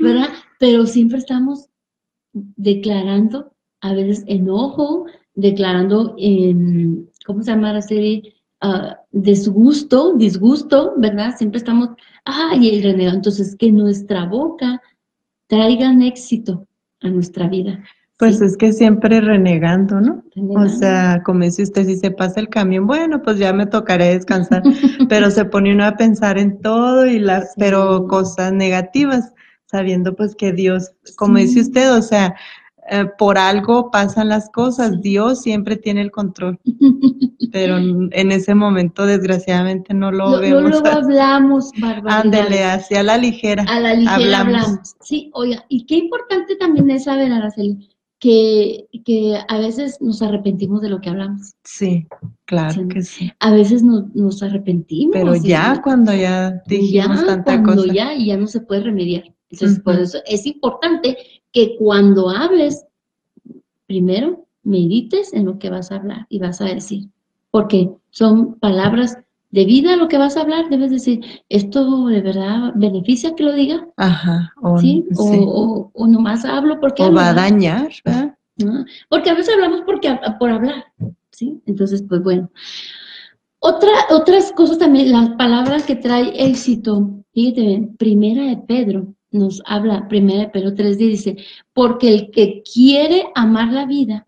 [0.00, 0.30] ¿verdad?
[0.58, 1.68] Pero siempre estamos
[2.32, 8.34] declarando a veces enojo, declarando, en, ¿cómo se llama la serie?
[8.62, 11.34] Uh, disgusto, disgusto, ¿verdad?
[11.36, 11.90] Siempre estamos,
[12.24, 13.16] ay, el renegado.
[13.16, 14.82] Entonces, que nuestra boca
[15.46, 16.66] traigan éxito
[17.00, 17.82] a nuestra vida.
[18.20, 20.22] Pues es que siempre renegando, ¿no?
[20.50, 24.12] O sea, como dice usted, si se pasa el camión, bueno, pues ya me tocaré
[24.12, 24.62] descansar,
[25.08, 29.32] pero se pone uno a pensar en todo y las, pero cosas negativas,
[29.64, 32.34] sabiendo pues que Dios, como dice usted, o sea,
[32.90, 36.58] eh, por algo pasan las cosas, Dios siempre tiene el control,
[37.52, 40.62] pero en ese momento desgraciadamente no lo, vemos.
[40.62, 41.70] No lo hablamos,
[42.06, 43.64] Ándele, hacia la ligera.
[43.66, 44.96] A la ligera hablamos.
[45.00, 47.89] Sí, oiga, y qué importante también es saber, Araceli,
[48.20, 51.54] que, que a veces nos arrepentimos de lo que hablamos.
[51.64, 52.06] Sí,
[52.44, 53.32] claro que sí.
[53.40, 55.14] A veces nos, arrepentimos.
[55.14, 57.94] Pero ya cuando ya dijimos tanta cuando cosa.
[57.94, 59.24] ya y ya no se puede remediar.
[59.48, 61.16] Entonces, por eso es importante
[61.50, 62.84] que cuando hables,
[63.86, 67.08] primero medites en lo que vas a hablar y vas a decir,
[67.50, 69.18] porque son palabras
[69.50, 73.52] de vida lo que vas a hablar, debes decir, ¿esto de verdad beneficia que lo
[73.52, 73.86] diga?
[73.96, 74.52] Ajá.
[74.62, 75.04] O, ¿Sí?
[75.16, 77.02] O, o, nomás hablo porque...
[77.02, 78.36] O va a dañar, ¿verdad?
[79.08, 80.84] Porque a veces hablamos porque, por hablar,
[81.30, 81.60] ¿sí?
[81.66, 82.50] Entonces, pues bueno.
[83.58, 89.62] Otra, otras cosas también, las palabras que trae éxito, fíjate bien, primera de Pedro, nos
[89.66, 91.36] habla, primera de Pedro 3 dice,
[91.72, 94.26] porque el que quiere amar la vida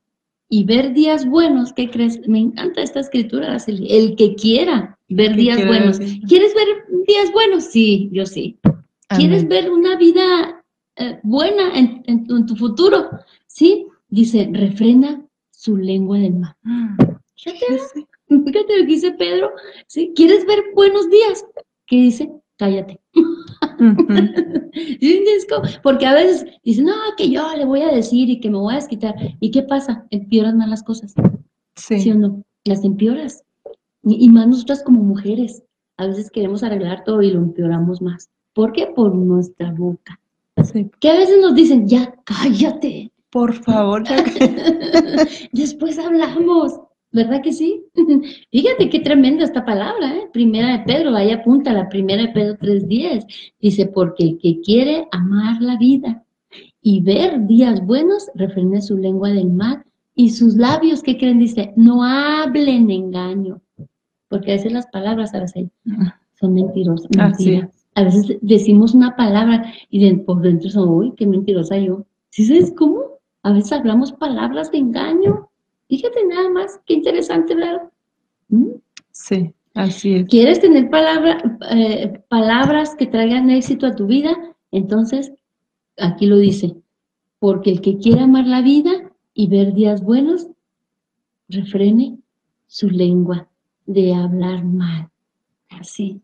[0.49, 2.21] y ver días buenos, ¿qué crees?
[2.29, 5.99] Me encanta esta escritura, el que quiera ver días buenos.
[6.29, 6.67] ¿Quieres ver
[7.07, 7.65] días buenos?
[7.65, 8.59] Sí, yo sí.
[9.09, 10.65] ¿Quieres ver una vida
[10.97, 13.11] eh, buena en, tu futuro?
[13.47, 13.87] Sí.
[14.09, 16.57] dice, refrena su lengua del mal.
[17.37, 17.81] Fíjate,
[18.29, 19.51] fíjate lo que dice Pedro.
[19.87, 20.13] ¿sí?
[20.15, 21.45] ¿Quieres ver buenos días?
[21.87, 22.31] ¿Qué dice?
[22.57, 23.01] Cállate.
[25.83, 28.75] Porque a veces dicen, no, que yo le voy a decir y que me voy
[28.75, 29.15] a desquitar.
[29.41, 30.07] ¿Y qué pasa?
[30.11, 31.15] Empeoras más las cosas.
[31.77, 32.01] Sí.
[32.01, 32.45] ¿Sí o no?
[32.65, 33.45] Las empeoras.
[34.05, 35.63] Y, más nosotras como mujeres.
[35.97, 38.29] A veces queremos arreglar todo y lo empeoramos más.
[38.55, 38.87] ¿Por qué?
[38.87, 40.19] Por nuestra boca.
[40.65, 40.91] Sí.
[41.01, 43.13] Que a veces nos dicen, ya cállate.
[43.31, 44.05] Por favor.
[45.53, 46.81] Después hablamos.
[47.13, 47.85] ¿Verdad que sí?
[48.51, 50.29] Fíjate qué tremenda esta palabra, ¿eh?
[50.33, 53.27] Primera de Pedro, ahí apunta la primera de Pedro 3.10.
[53.61, 56.25] Dice, porque el que quiere amar la vida
[56.81, 59.85] y ver días buenos, refrene su lengua del mal
[60.15, 61.39] y sus labios, ¿qué creen?
[61.39, 63.61] Dice, no hablen engaño.
[64.33, 67.87] Porque a veces las palabras, ahora son mentirosas, mentiras.
[67.95, 72.07] A veces decimos una palabra y por dentro son, uy, qué mentirosa yo.
[72.31, 73.21] ¿Sí sabes cómo?
[73.45, 75.51] A veces hablamos palabras de engaño
[75.93, 77.83] Fíjate nada más, qué interesante, ¿verdad?
[78.49, 78.77] ¿Mm?
[79.11, 80.27] Sí, así es.
[80.27, 84.35] ¿Quieres tener palabra, eh, palabras que traigan éxito a tu vida?
[84.71, 85.35] Entonces,
[85.99, 86.75] aquí lo dice,
[87.41, 90.47] porque el que quiera amar la vida y ver días buenos,
[91.51, 92.17] refrene
[92.69, 93.51] su lengua
[93.87, 95.09] de hablar mal.
[95.71, 96.21] Así.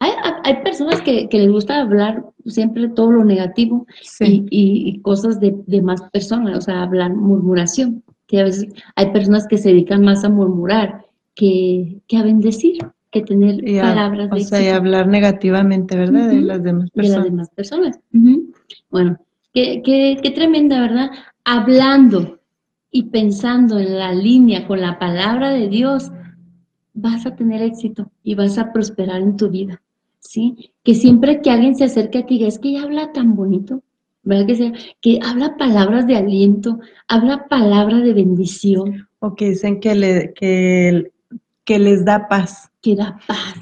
[0.00, 3.86] Hay, personas que, les gusta hablar siempre todo lo negativo
[4.20, 9.46] y, cosas de, de, más personas, o sea, hablar murmuración que a veces hay personas
[9.46, 12.78] que se dedican más a murmurar que, a bendecir,
[13.10, 16.30] que tener palabras de O sea, y hablar negativamente, ¿verdad?
[16.30, 17.10] De las demás personas.
[17.10, 18.00] De las demás personas.
[18.90, 19.18] Bueno,
[19.52, 21.10] qué, qué, tremenda, ¿verdad?
[21.44, 22.40] Hablando
[22.90, 26.10] y pensando en la línea con la palabra de Dios,
[26.94, 29.82] vas a tener éxito y vas a prosperar en tu vida,
[30.20, 30.72] ¿sí?
[30.82, 33.82] Que siempre que alguien se acerque a ti, es que ella habla tan bonito,
[34.22, 34.72] ¿verdad que sea?
[35.00, 39.08] Que habla palabras de aliento, habla palabras de bendición.
[39.20, 41.12] O que dicen que, le, que,
[41.64, 42.70] que les da paz.
[42.82, 43.54] Que da paz.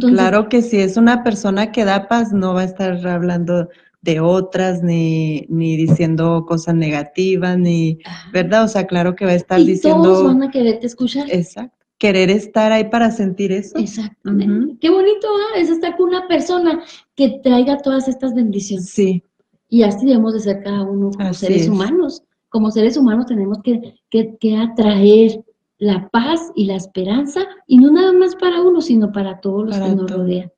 [0.00, 3.68] claro que si es una persona que da paz, no va a estar hablando
[4.00, 7.98] de otras, ni, ni diciendo cosas negativas, ni,
[8.32, 8.64] ¿verdad?
[8.64, 10.02] O sea, claro que va a estar y diciendo...
[10.02, 11.26] Todos van a quererte escuchar.
[11.30, 11.83] Exacto.
[11.98, 13.78] Querer estar ahí para sentir eso.
[13.78, 14.76] Exactamente.
[14.80, 15.58] Qué bonito ¿ah?
[15.58, 16.82] es estar con una persona
[17.14, 18.90] que traiga todas estas bendiciones.
[18.90, 19.22] Sí.
[19.68, 22.22] Y así debemos de ser cada uno como seres humanos.
[22.48, 25.44] Como seres humanos tenemos que, que, atraer
[25.78, 29.76] la paz y la esperanza, y no nada más para uno, sino para todos los
[29.76, 30.52] que nos rodean.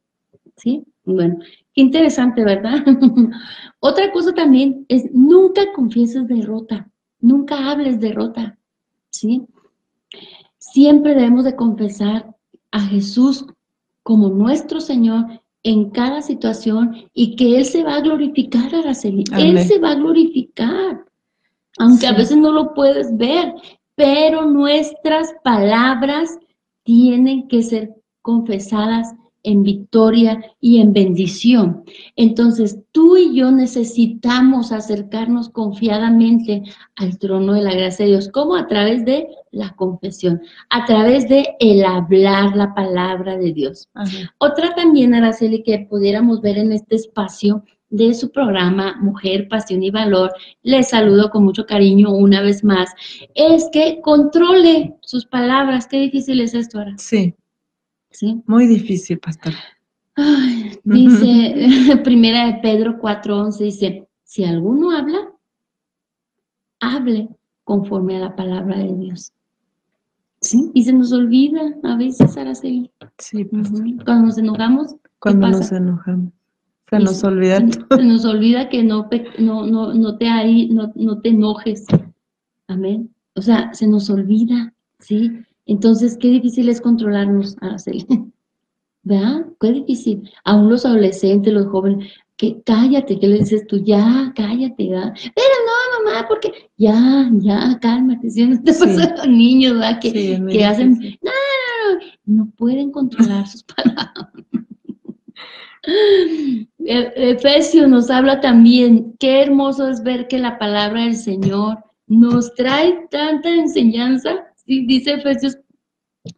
[0.57, 0.85] ¿Sí?
[1.05, 1.39] Bueno,
[1.73, 2.85] qué interesante, ¿verdad?
[3.81, 8.59] Otra cosa también es nunca confieses derrota, nunca hables derrota,
[9.11, 9.47] ¿sí?
[10.77, 12.37] Siempre debemos de confesar
[12.71, 13.47] a Jesús
[14.03, 19.25] como nuestro Señor en cada situación y que Él se va a glorificar, Araceli.
[19.39, 21.07] Él se va a glorificar,
[21.79, 23.55] aunque a veces no lo puedes ver,
[23.95, 26.39] pero nuestras palabras
[26.83, 29.15] tienen que ser confesadas
[29.47, 31.85] en victoria y en bendición.
[32.17, 36.65] Entonces, tú y yo necesitamos acercarnos confiadamente
[36.97, 41.29] al trono de la gracia de Dios, como a través de la confesión, a través
[41.29, 43.89] de el hablar la palabra de Dios.
[44.39, 49.91] Otra también, Araceli, que pudiéramos ver en este espacio de su programa Mujer, Pasión y
[49.91, 50.33] Valor,
[50.65, 52.91] les saludo con mucho cariño una vez más,
[53.37, 55.87] es que controle sus palabras.
[55.87, 56.95] Qué difícil es esto ahora.
[56.99, 57.33] Sí.
[58.47, 59.53] Muy difícil, pastor.
[60.85, 65.33] dice, primera de Pedro 4.11, dice, si alguno habla,
[66.81, 67.29] hable
[67.65, 69.33] conforme a la palabra de Dios.
[70.41, 70.71] ¿Sí?
[70.75, 72.91] Y se nos olvida a veces, Araceli.
[73.19, 73.45] Sí,
[74.05, 76.33] Cuando nos enojamos, Cuando nos enojamos.
[76.89, 77.59] Se nos olvida
[77.91, 81.85] Se nos olvida que no, no, no, no te ahí, no, no te enojes.
[82.69, 83.13] Amén.
[83.35, 85.33] O sea, se nos olvida, ¿sí?
[85.67, 88.07] Entonces, qué difícil es controlarnos, Araceli.
[89.03, 89.47] ¿Verdad?
[89.61, 90.31] Qué difícil.
[90.45, 93.83] Aún los adolescentes, los jóvenes, que cállate, ¿qué le dices tú?
[93.83, 95.15] Ya, cállate, ¿verdad?
[95.35, 98.31] Pero no, mamá, porque ya, ya, cálmate.
[98.31, 100.01] Si no te pasa a los niños, ¿verdad?
[100.01, 100.13] Que,
[100.51, 104.21] que hacen, no, no, no, no pueden controlar sus palabras.
[106.85, 112.55] E, Efesio nos habla también, qué hermoso es ver que la palabra del Señor nos
[112.55, 115.59] trae tanta enseñanza dice Efesios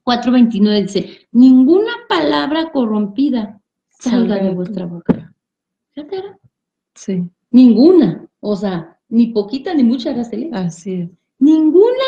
[0.04, 5.34] 4:29, dice, ninguna palabra corrompida salga de vuestra boca.
[6.94, 7.24] Sí.
[7.50, 10.50] Ninguna, o sea, ni poquita ni mucha, Araceli.
[10.52, 11.10] Así es.
[11.38, 12.04] Ninguna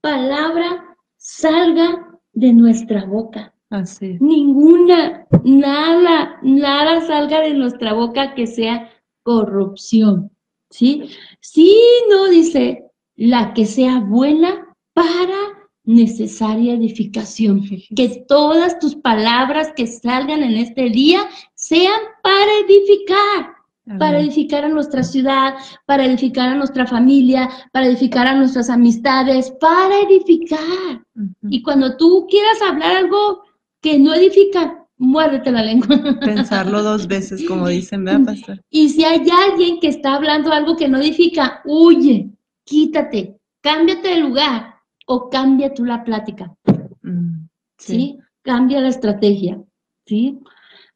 [0.00, 3.52] palabra salga de nuestra boca.
[3.70, 4.20] Así es.
[4.20, 8.90] Ninguna, nada, nada salga de nuestra boca que sea
[9.22, 10.30] corrupción.
[10.70, 11.10] ¿Sí?
[11.40, 11.76] Sí,
[12.10, 12.84] no, dice,
[13.16, 14.65] la que sea buena
[14.96, 17.62] para necesaria edificación.
[17.96, 21.20] Que todas tus palabras que salgan en este día
[21.54, 23.54] sean para edificar,
[23.98, 25.54] para edificar a nuestra ciudad,
[25.84, 31.04] para edificar a nuestra familia, para edificar a nuestras amistades, para edificar.
[31.48, 33.42] Y cuando tú quieras hablar algo
[33.80, 35.88] que no edifica, muérdete la lengua.
[36.20, 38.60] Pensarlo dos veces, como dicen, ¿verdad, pastor?
[38.70, 42.30] Y si hay alguien que está hablando algo que no edifica, huye,
[42.64, 44.75] quítate, cámbiate de lugar
[45.06, 46.54] o cambia tú la plática.
[47.02, 48.18] Mm, sí.
[48.42, 49.60] Cambia la estrategia.
[50.04, 50.38] ¿Sí?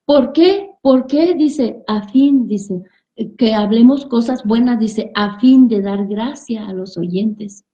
[0.04, 0.70] ¿Por qué?
[0.82, 1.34] ¿Por qué?
[1.34, 2.82] Dice, a fin, dice,
[3.38, 7.64] que hablemos cosas buenas, dice, a fin de dar gracia a los oyentes.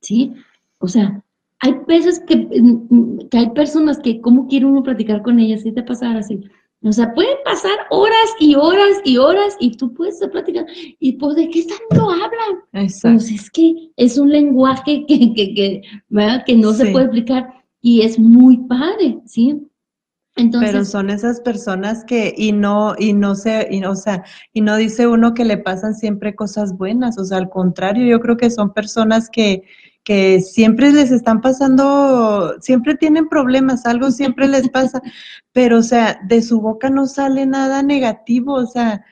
[0.00, 0.32] ¿Sí?
[0.78, 1.24] O sea,
[1.58, 5.62] hay veces que, mm, que hay personas que, ¿cómo quiere uno platicar con ellas?
[5.62, 6.40] ¿Sí te pasa así?
[6.86, 10.66] O sea, pueden pasar horas y horas y horas y tú puedes platicar.
[11.00, 12.62] ¿Y pues de qué tanto hablan?
[12.72, 13.18] Exacto.
[13.18, 15.82] Pues es que es un lenguaje que, que, que,
[16.46, 19.68] que no se puede explicar y es muy padre, ¿sí?
[20.36, 24.22] Entonces, Pero son esas personas que, y no, y no se, y, o sea,
[24.52, 28.20] y no dice uno que le pasan siempre cosas buenas, o sea, al contrario, yo
[28.20, 29.62] creo que son personas que,
[30.06, 35.02] que siempre les están pasando, siempre tienen problemas, algo siempre les pasa,
[35.52, 39.04] pero o sea, de su boca no sale nada negativo, o sea,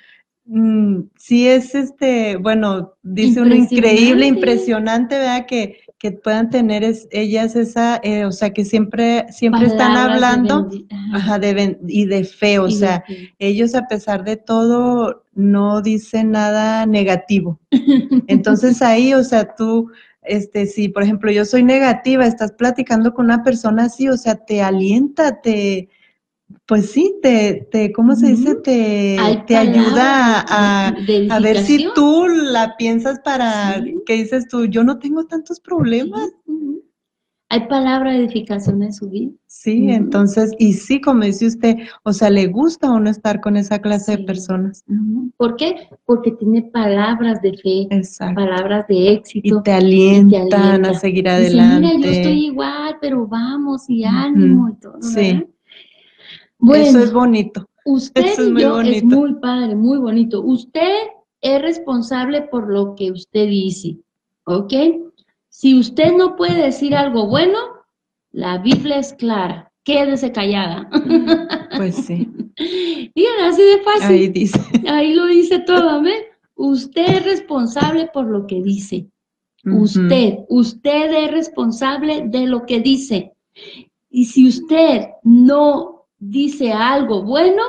[0.46, 5.46] mm, sí es este, bueno, dice uno increíble, impresionante, ¿verdad?
[5.46, 10.68] Que, que puedan tener ellas esa, eh, o sea, que siempre, siempre están hablando
[11.40, 13.02] de y de fe, o sea,
[13.40, 17.58] ellos a pesar de todo no dicen nada negativo.
[18.28, 19.90] Entonces ahí, o sea, tú
[20.24, 24.36] este, si por ejemplo yo soy negativa, estás platicando con una persona así, o sea,
[24.36, 25.88] te alienta, te,
[26.66, 28.54] pues sí, te, te ¿cómo se dice?
[28.56, 34.82] Te, te ayuda a, a, ver si tú la piensas para que dices tú, yo
[34.84, 36.30] no tengo tantos problemas.
[37.50, 39.30] Hay palabra de edificación en su vida.
[39.46, 43.56] Sí, entonces, y sí, como dice usted, o sea, le gusta a uno estar con
[43.56, 44.84] esa clase de personas.
[45.36, 45.88] ¿Por qué?
[46.06, 47.88] Porque tiene palabras de fe,
[48.34, 49.58] palabras de éxito.
[49.58, 51.96] Y te alientan, a seguir adelante.
[51.96, 55.00] Mira, yo estoy igual, pero vamos, y ánimo y todo.
[55.02, 55.44] Sí.
[56.58, 57.68] Bueno, Eso es bonito.
[57.84, 60.42] Usted es y yo es muy padre, muy bonito.
[60.42, 61.08] Usted
[61.42, 63.98] es responsable por lo que usted dice,
[64.44, 64.72] ¿ok?
[65.56, 67.56] Si usted no puede decir algo bueno,
[68.32, 69.70] la Biblia es clara.
[69.84, 70.90] Quédese callada.
[71.76, 72.28] Pues sí.
[73.14, 74.16] Díganlo así de fácil.
[74.16, 74.60] Ahí dice.
[74.88, 76.24] Ahí lo dice todo, ¿ven?
[76.56, 79.06] Usted es responsable por lo que dice.
[79.64, 83.32] Usted, usted es responsable de lo que dice.
[84.10, 87.62] Y si usted no dice algo bueno,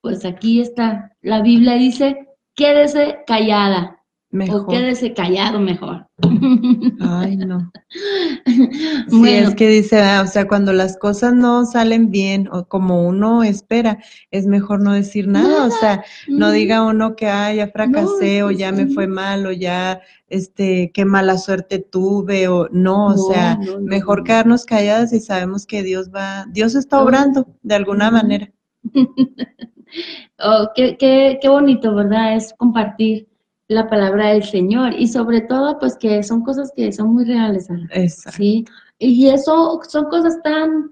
[0.00, 1.12] pues aquí está.
[1.20, 4.03] La Biblia dice, quédese callada.
[4.50, 6.08] O quédese callado mejor.
[7.00, 7.70] Ay, no.
[9.08, 13.06] Sí, es que dice, ah, o sea, cuando las cosas no salen bien o como
[13.06, 13.98] uno espera,
[14.30, 18.50] es mejor no decir nada, o sea, no diga uno que, ah, ya fracasé o
[18.50, 23.58] ya me fue mal o ya, este, qué mala suerte tuve o no, o sea,
[23.80, 28.52] mejor quedarnos calladas y sabemos que Dios va, Dios está obrando de alguna manera.
[30.40, 32.36] oh, qué, qué, qué bonito, ¿verdad?
[32.36, 33.28] Es compartir
[33.68, 37.68] la palabra del Señor y sobre todo pues que son cosas que son muy reales,
[37.90, 38.36] Exacto.
[38.36, 38.64] ¿sí?
[38.98, 40.90] Y eso son cosas tan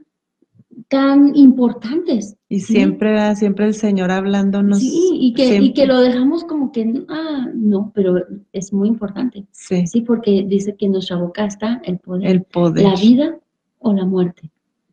[0.89, 2.37] tan importantes.
[2.49, 4.79] Y siempre, siempre el Señor hablándonos.
[4.79, 8.17] Sí, y que, y que lo dejamos como que, ah, no, pero
[8.53, 9.47] es muy importante.
[9.53, 9.87] Sí.
[9.87, 12.31] Sí, porque dice que en nuestra boca está el poder.
[12.31, 12.85] El poder.
[12.85, 13.39] La vida
[13.79, 14.51] o la muerte.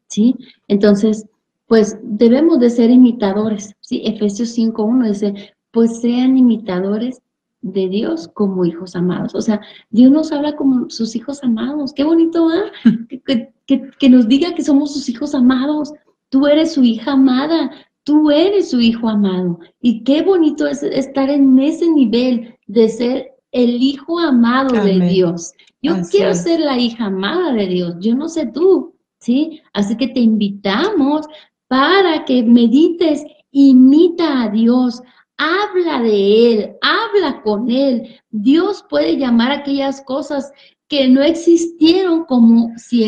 [0.07, 0.35] ¿Sí?
[0.67, 1.25] Entonces,
[1.67, 3.75] pues debemos de ser imitadores.
[3.81, 7.21] Sí, Efesios 5.1 dice, pues sean imitadores
[7.61, 9.35] de Dios como hijos amados.
[9.35, 11.93] O sea, Dios nos habla como sus hijos amados.
[11.93, 13.51] Qué bonito, ¿eh?
[13.65, 15.93] que, nos diga que somos sus hijos amados.
[16.29, 17.71] Tú eres su hija amada,
[18.03, 19.59] tú eres su hijo amado.
[19.81, 25.53] Y qué bonito es estar en ese nivel de ser el hijo amado de Dios.
[25.81, 29.61] Yo quiero ser la hija amada de Dios, yo no sé tú, ¿sí?
[29.73, 31.25] Así que te invitamos
[31.67, 35.01] para que medites, imita a Dios,
[35.39, 38.19] habla de Él, habla con Él.
[38.29, 40.51] Dios puede llamar aquellas cosas
[40.89, 43.03] que no existieron como si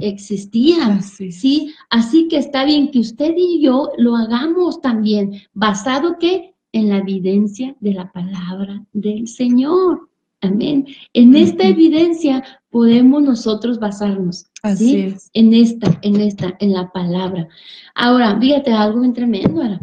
[0.00, 1.74] existían, ¿sí?
[1.90, 6.98] Así que está bien que usted y yo lo hagamos también, basado que en la
[6.98, 10.08] evidencia de la palabra del Señor.
[10.40, 10.86] Amén.
[11.12, 14.46] En esta evidencia podemos nosotros basarnos.
[14.62, 17.48] Así En esta, en esta, en la palabra.
[17.94, 19.60] Ahora, fíjate, algo bien tremendo.
[19.60, 19.78] Ahora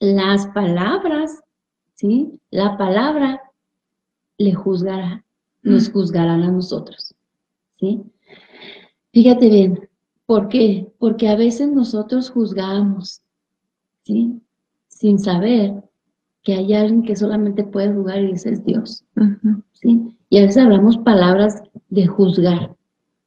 [0.00, 1.42] las palabras,
[1.94, 2.38] ¿sí?
[2.50, 3.42] La palabra
[4.38, 5.24] le juzgará.
[5.62, 7.14] nos juzgarán a nosotros.
[7.78, 8.02] ¿Sí?
[9.12, 9.88] Fíjate bien,
[10.26, 10.92] ¿por qué?
[10.98, 13.22] Porque a veces nosotros juzgamos,
[14.04, 14.40] ¿sí?
[14.88, 15.82] Sin saber
[16.42, 19.04] que hay alguien que solamente puede juzgar y ese es Dios.
[19.72, 20.16] ¿sí?
[20.30, 22.76] Y a veces hablamos palabras de juzgar.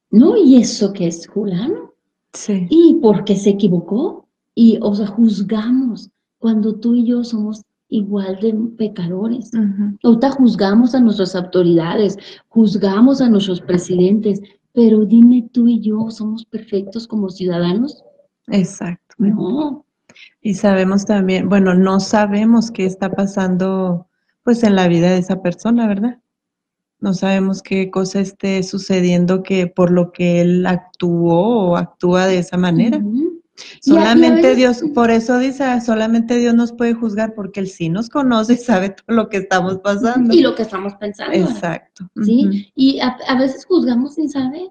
[0.10, 0.38] ¿No?
[0.38, 1.94] ¿Y eso qué es Julano?
[2.32, 2.66] Sí.
[2.70, 4.28] ¿Y por qué se equivocó?
[4.56, 6.10] Y, o sea, juzgamos
[6.40, 9.52] cuando tú y yo somos igual de pecadores.
[10.04, 12.18] Ahorita juzgamos a nuestras autoridades,
[12.48, 14.42] juzgamos a nuestros presidentes,
[14.74, 18.04] pero dime tú y yo, ¿somos perfectos como ciudadanos?
[18.48, 19.16] Exacto.
[19.18, 19.86] No.
[20.42, 24.08] Y sabemos también, bueno, no sabemos qué está pasando
[24.44, 26.20] pues en la vida de esa persona, ¿verdad?
[27.02, 32.40] No sabemos qué cosa esté sucediendo que por lo que él actuó o actúa de
[32.40, 33.02] esa manera.
[33.82, 38.54] Solamente Dios, por eso dice, solamente Dios nos puede juzgar porque Él sí nos conoce
[38.54, 40.34] y sabe todo lo que estamos pasando.
[40.34, 41.34] Y lo que estamos pensando.
[41.34, 42.10] Exacto.
[42.24, 44.70] Sí, y a, veces juzgamos sin saber.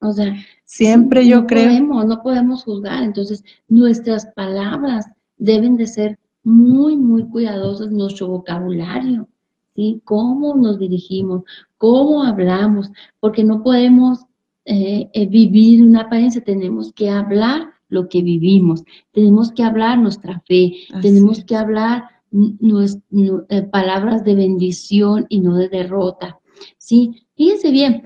[0.00, 0.34] O sea,
[0.64, 1.66] siempre yo creo.
[1.66, 3.02] Podemos, no podemos juzgar.
[3.02, 9.28] Entonces, nuestras palabras deben de ser muy, muy cuidadosas, nuestro vocabulario.
[9.76, 10.00] ¿Sí?
[10.04, 11.44] Cómo nos dirigimos,
[11.78, 14.26] cómo hablamos, porque no podemos
[14.64, 18.82] eh, eh, vivir una apariencia, tenemos que hablar lo que vivimos.
[19.12, 20.72] Tenemos que hablar nuestra fe,
[21.02, 26.40] tenemos que hablar eh, palabras de bendición y no de derrota.
[26.78, 27.26] ¿Sí?
[27.36, 28.04] Fíjense bien,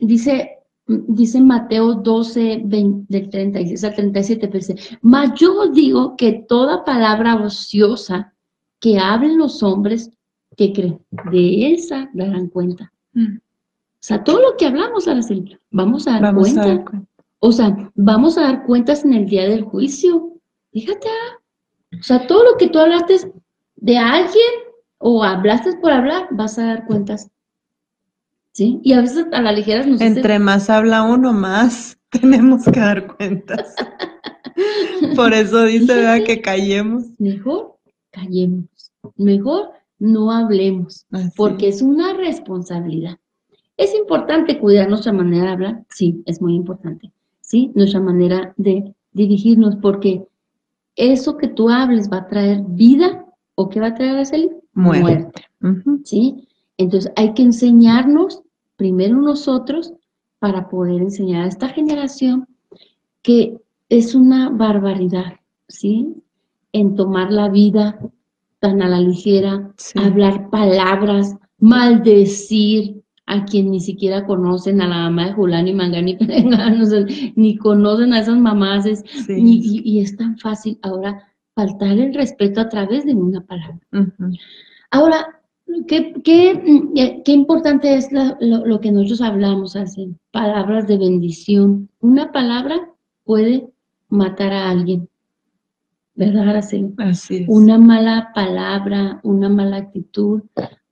[0.00, 7.36] dice, dice Mateo 12, del 36 al 37, dice, mas yo digo que toda palabra
[7.36, 8.34] ociosa
[8.80, 10.10] que hablen los hombres,
[10.56, 11.00] que creen,
[11.30, 12.92] de esa darán cuenta.
[13.12, 13.36] Mm.
[13.36, 16.62] O sea, todo lo que hablamos, Araceli, vamos a dar cuenta.
[16.62, 17.09] A dar cuenta.
[17.40, 20.34] O sea, vamos a dar cuentas en el día del juicio.
[20.72, 21.96] Fíjate, ah.
[21.98, 23.32] o sea, todo lo que tú hablaste
[23.76, 24.52] de alguien
[24.98, 27.30] o hablaste por hablar, vas a dar cuentas.
[28.52, 28.78] ¿Sí?
[28.82, 33.16] Y a veces a la ligera nos Entre más habla uno, más tenemos que dar
[33.16, 33.74] cuentas.
[35.16, 36.22] por eso dice, ¿verdad?
[36.24, 37.04] Que callemos.
[37.18, 37.78] Mejor
[38.10, 38.92] callemos.
[39.16, 43.18] Mejor no hablemos, porque es una responsabilidad.
[43.76, 45.84] ¿Es importante cuidar nuestra manera de hablar?
[45.88, 47.12] Sí, es muy importante.
[47.50, 47.72] ¿Sí?
[47.74, 50.24] Nuestra manera de dirigirnos, porque
[50.94, 53.26] eso que tú hables va a traer vida
[53.56, 54.22] o qué va a traer a
[54.72, 55.02] Muerte.
[55.02, 55.42] Muerte.
[56.04, 56.46] ¿Sí?
[56.76, 58.42] Entonces hay que enseñarnos
[58.76, 59.92] primero nosotros
[60.38, 62.46] para poder enseñar a esta generación
[63.20, 66.14] que es una barbaridad, ¿sí?
[66.72, 67.98] En tomar la vida
[68.60, 75.26] tan a la ligera, hablar palabras, maldecir, a quien ni siquiera conocen, a la mamá
[75.26, 76.18] de Julán y Mangán y
[77.36, 78.86] ni conocen a esas mamás,
[79.28, 83.78] y, es tan fácil ahora faltar el respeto a través de una palabra.
[84.90, 85.40] Ahora,
[85.86, 91.88] ¿qué, qué, qué, importante es lo, que nosotros hablamos, así, palabras de bendición.
[92.00, 92.90] Una palabra
[93.22, 93.68] puede
[94.08, 95.08] matar a alguien.
[96.16, 96.88] ¿Verdad, Así
[97.30, 97.44] es.
[97.46, 100.42] Una mala palabra, una mala actitud,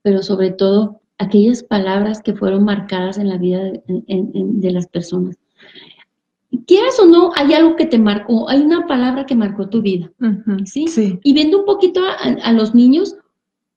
[0.01, 5.37] pero sobre todo aquellas palabras que fueron marcadas en la vida de, las personas.
[6.65, 10.11] Quieras o no, hay algo que te marcó, hay una palabra que marcó tu vida,
[10.65, 10.85] ¿sí?
[11.23, 13.15] Y viendo un poquito a, los niños,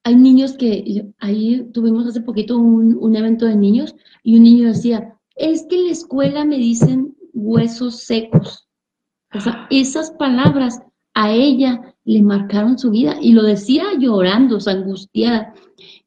[0.04, 4.68] hay niños que, ahí tuvimos hace poquito un, un, evento de niños y un niño
[4.68, 8.68] decía, es que en la escuela me dicen huesos secos.
[9.34, 10.80] O sea, esas palabras
[11.14, 15.54] a ella le marcaron su vida y lo decía llorando, o angustiada.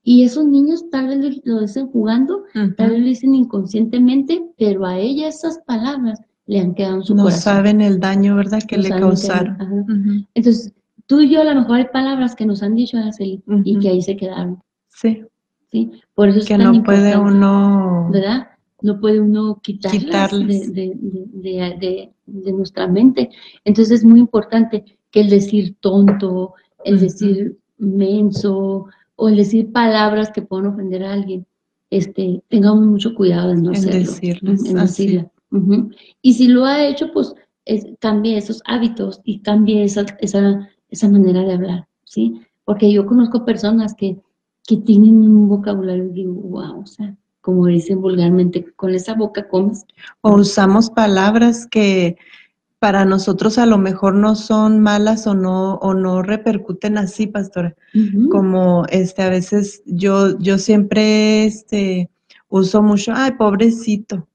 [0.08, 2.44] Y esos niños tal vez lo dicen jugando,
[2.78, 7.16] tal vez lo dicen inconscientemente, pero a ella esas palabras le han quedado en su
[7.16, 7.32] corazón.
[7.34, 10.28] No saben el daño, ¿verdad?, que le causaron.
[10.36, 10.72] Entonces,
[11.08, 13.90] tú y yo a lo mejor hay palabras que nos han dicho, Araceli, y que
[13.90, 14.62] ahí se quedaron.
[14.90, 15.24] Sí.
[15.72, 18.08] Sí, por eso es que no puede uno...
[18.12, 18.50] ¿Verdad?
[18.84, 20.32] No puede uno quitarlas,
[20.72, 20.94] De,
[21.34, 23.32] de, de, nuestra mente.
[23.64, 26.54] Entonces es muy importante que el decir tonto,
[26.84, 28.86] el decir menso,
[29.16, 31.46] o el decir palabras que puedan ofender a alguien,
[31.90, 34.62] este, tengamos mucho cuidado de no en decirlas,
[36.22, 37.34] Y si lo ha hecho, pues
[38.00, 42.42] cambie esos hábitos y cambie esa, esa, esa manera de hablar, ¿sí?
[42.64, 44.18] Porque yo conozco personas que,
[44.68, 49.86] que tienen un vocabulario, digo, wow, o sea, como dicen vulgarmente, con esa boca comes.
[50.22, 52.18] O usamos palabras que
[52.86, 57.76] para nosotros a lo mejor no son malas o no, o no repercuten así, pastora.
[58.30, 62.12] Como este, a veces yo, yo siempre este,
[62.48, 64.28] uso mucho, ay, pobrecito.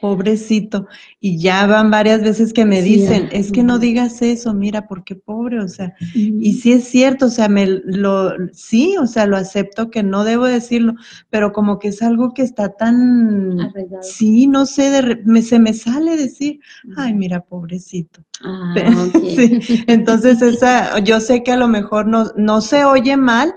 [0.00, 0.86] Pobrecito.
[1.20, 5.14] Y ya van varias veces que me dicen, es que no digas eso, mira, porque
[5.14, 9.36] pobre, o sea, y sí es cierto, o sea, me lo, sí, o sea, lo
[9.36, 10.94] acepto que no debo decirlo,
[11.28, 13.72] pero como que es algo que está tan,
[14.02, 16.60] sí, no sé, de, me, se me sale decir,
[16.96, 18.22] ay, mira, pobrecito.
[18.42, 18.74] Ah,
[19.86, 23.54] entonces esa, yo sé que a lo mejor no, no se oye mal,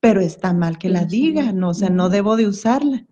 [0.00, 3.06] pero está mal que la diga, no, o sea, no debo de usarla.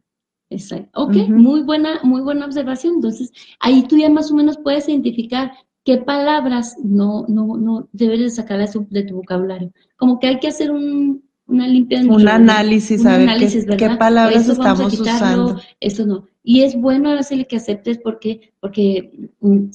[0.51, 0.91] Exacto.
[0.95, 2.97] Ok, muy buena, muy buena observación.
[2.97, 5.53] Entonces, ahí tú ya más o menos puedes identificar
[5.85, 9.73] qué palabras no, no, no debes de sacar de tu vocabulario.
[9.97, 12.01] Como que hay que hacer un, una limpia.
[12.01, 15.61] Un análisis, un análisis, qué, qué, palabras estamos usando.
[15.81, 16.27] Eso no.
[16.43, 19.67] Y es bueno hacerle que aceptes porque, porque mm,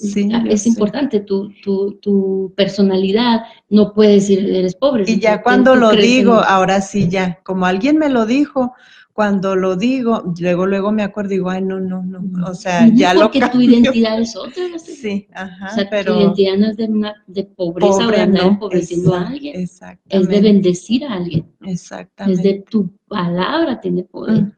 [0.48, 3.42] es importante tu, tu, tu, personalidad.
[3.70, 5.06] No puedes decir eres pobre.
[5.08, 8.74] Y ya cuando lo digo, ahora sí ya, como alguien me lo dijo,
[9.14, 12.88] cuando lo digo, luego, luego me acuerdo y digo, ay, no, no, no, o sea,
[12.88, 14.64] ya lo Porque tu identidad es otra.
[14.80, 16.16] Sí, ajá, o sea, pero...
[16.16, 19.70] tu identidad no es de, una, de pobreza o de andar empobreciendo a alguien.
[20.10, 21.46] Es de bendecir a alguien.
[21.62, 22.40] Exactamente.
[22.40, 24.52] Es de tu palabra tiene poder.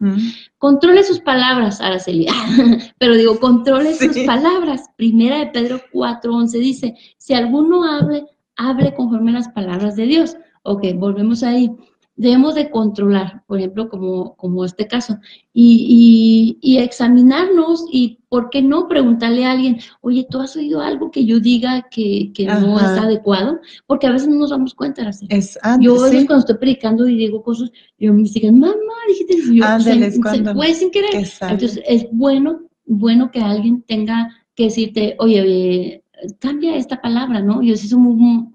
[0.57, 2.27] Controle sus palabras, Araceli.
[2.97, 4.85] pero digo, controle sus palabras.
[4.95, 8.25] Primera de Pedro 4.11 dice, si alguno hable,
[8.55, 10.37] hable conforme a las palabras de Dios.
[10.63, 11.69] Ok, volvemos ahí
[12.17, 15.17] debemos de controlar, por ejemplo, como, como este caso,
[15.53, 21.11] y, y, examinarnos y, ¿por qué no preguntarle a alguien, oye, ¿tú has oído algo
[21.11, 23.59] que yo diga que, que no está adecuado?
[23.85, 25.07] Porque a veces no nos damos cuenta.
[25.07, 25.27] Así.
[25.29, 28.73] Es yo a veces cuando estoy predicando y digo cosas, yo me digan, mamá,
[29.07, 31.11] dijiste, yo, Ándeles, se, puede sin querer.
[31.13, 36.01] Entonces, es bueno, bueno que alguien tenga que decirte, oye,
[36.39, 37.61] cambia esta palabra, ¿no?
[37.61, 38.45] Yo sí soy muy,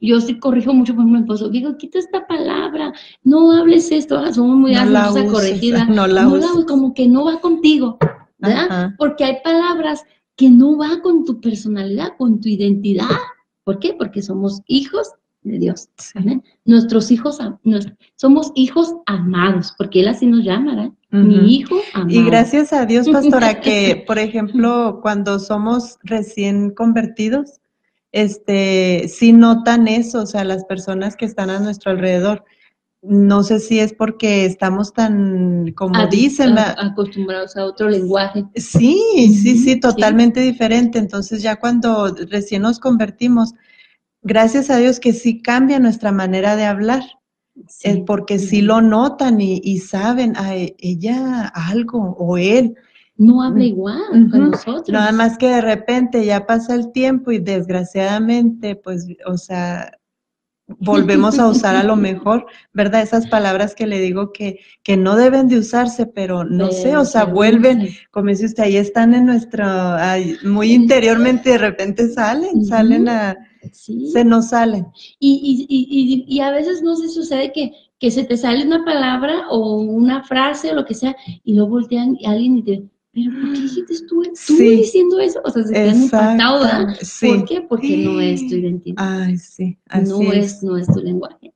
[0.00, 2.92] yo sí corrijo mucho por mi esposo, digo, quita esta palabra,
[3.24, 7.24] no hables esto, ah, somos muy no a corregida, no la, no como que no
[7.24, 7.98] va contigo,
[8.38, 8.92] ¿verdad?
[8.98, 10.04] Porque hay palabras
[10.36, 13.08] que no va con tu personalidad, con tu identidad.
[13.64, 13.92] ¿Por qué?
[13.92, 15.10] Porque somos hijos
[15.42, 15.88] de Dios.
[16.64, 17.38] Nuestros hijos,
[18.16, 20.92] somos hijos amados, porque Él así nos llama, ¿verdad?
[21.10, 22.10] Mi hijo amado.
[22.10, 27.57] Y gracias a Dios, pastora, que, por ejemplo, cuando somos recién convertidos,
[28.12, 32.44] este, sí notan eso, o sea, las personas que están a nuestro alrededor.
[33.00, 38.44] No sé si es porque estamos tan, como dicen, acostumbrados a otro lenguaje.
[38.56, 39.00] Sí,
[39.40, 40.98] sí, sí, totalmente diferente.
[40.98, 43.54] Entonces ya cuando recién nos convertimos,
[44.22, 47.02] gracias a Dios que sí cambia nuestra manera de hablar.
[47.82, 52.76] Eh, porque sí lo notan y, y saben, a ella algo o él
[53.18, 54.88] no habla igual con nosotros.
[54.88, 59.98] Nada más que de repente ya pasa el tiempo y desgraciadamente, pues, o sea,
[60.68, 63.02] volvemos a usar a lo mejor, ¿verdad?
[63.02, 67.04] Esas palabras que le digo que, que no deben de usarse, pero no sé, o
[67.04, 69.66] sea, vuelven, como dice usted, ahí están en nuestro,
[70.44, 73.36] muy interiormente, de repente salen, salen a,
[73.72, 74.86] se nos salen.
[75.18, 78.84] Y, y, y, y, a veces no se sucede que, que se te sale una
[78.84, 82.82] palabra o una frase o lo que sea, y luego voltean y alguien y te
[83.24, 85.40] pero ¿por qué dijiste tú, tú diciendo eso?
[85.44, 87.62] O sea, se quedan impactados, ¿Por qué?
[87.62, 88.96] Porque no es tu identidad.
[88.98, 90.62] Ay, sí, no es.
[90.62, 91.52] no es tu lenguaje.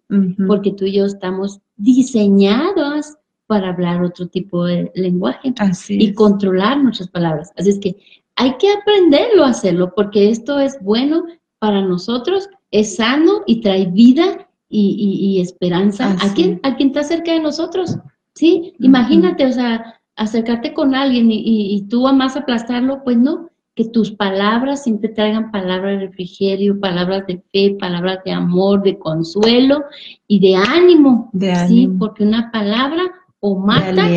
[0.46, 3.14] Porque tú y yo estamos diseñados
[3.46, 5.54] para hablar otro tipo de lenguaje
[5.88, 7.50] y controlar nuestras palabras.
[7.56, 7.96] Así es que
[8.36, 11.24] hay que aprenderlo a hacerlo, porque esto es bueno
[11.58, 17.32] para nosotros, es sano y trae vida y, esperanza a quien, a quien está cerca
[17.32, 17.96] de nosotros.
[18.34, 18.72] ¿Sí?
[18.78, 24.84] Imagínate, o sea, acercarte con alguien y, tú amas aplastarlo, pues no, que tus palabras
[24.84, 29.84] siempre traigan palabras de refrigerio, palabras de fe, palabras de amor, de consuelo
[30.26, 31.30] y de ánimo.
[31.32, 31.88] De ¿sí?
[31.98, 33.02] Porque una palabra
[33.40, 34.08] o mata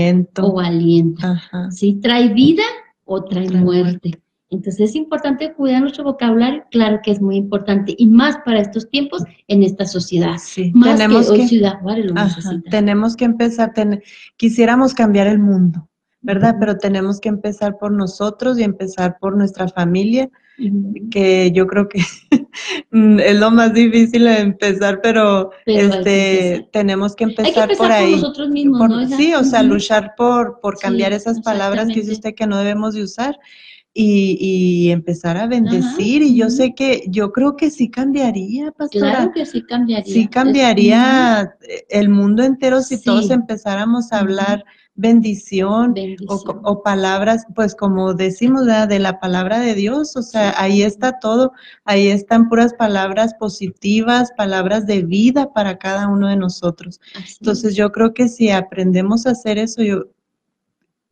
[0.42, 1.42] o alienta.
[1.72, 1.96] ¿sí?
[2.02, 2.64] Trae vida
[3.06, 4.20] o trae, muerte.
[4.52, 8.90] Entonces es importante cuidar nuestro vocabulario, claro que es muy importante, y más para estos
[8.90, 10.38] tiempos en esta sociedad.
[10.38, 12.14] Sí, más tenemos que, Ciudad Juárez lo
[12.70, 13.74] Tenemos que empezar,
[14.38, 15.90] quisiéramos cambiar el mundo,
[16.22, 16.58] ¿verdad?
[16.60, 20.30] Pero tenemos que empezar por nosotros y empezar por nuestra familia,
[21.12, 22.00] que yo creo que
[22.92, 28.12] es lo más difícil de empezar, pero, este tenemos que empezar, por ahí.
[28.12, 29.08] Por nosotros mismos, ¿no?
[29.18, 32.94] Sí, o sea, luchar por, por cambiar esas palabras que dice usted que no debemos
[32.94, 33.38] de usar.
[33.98, 36.22] Y, y, empezar a bendecir.
[36.22, 39.12] y yo sé que, yo creo que sí cambiaría, pastora.
[39.12, 40.14] Claro que sí cambiaría.
[40.14, 41.56] Sí cambiaría
[41.88, 44.66] el mundo entero si todos empezáramos a hablar
[44.96, 45.94] bendición,
[46.28, 51.52] O, palabras, pues como decimos de la palabra de Dios, o sea, ahí está todo,
[51.84, 57.02] ahí están puras palabras positivas, palabras de vida para cada uno de nosotros.
[57.40, 60.06] Entonces yo creo que si aprendemos a hacer eso, yo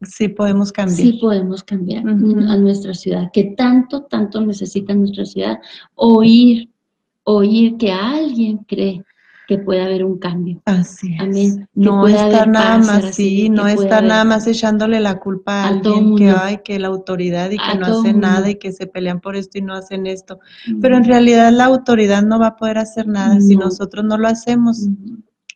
[0.06, 0.98] sí podemos cambiar.
[0.98, 5.60] Sí podemos cambiar a nuestra ciudad, que tanto, tanto necesita nuestra ciudad
[5.96, 6.70] oír,
[7.24, 9.04] oír que alguien cree
[9.48, 10.62] que puede haber un cambio.
[10.66, 11.60] Así es.
[11.74, 16.30] No estar nada más, sí, no estar nada más echándole la culpa a, alguien que
[16.30, 19.58] hay, que la autoridad y que no hace nada y que se pelean por esto
[19.58, 20.40] y no hacen esto.
[20.82, 24.28] Pero en realidad la autoridad no va a poder hacer nada si nosotros no lo
[24.28, 24.88] hacemos.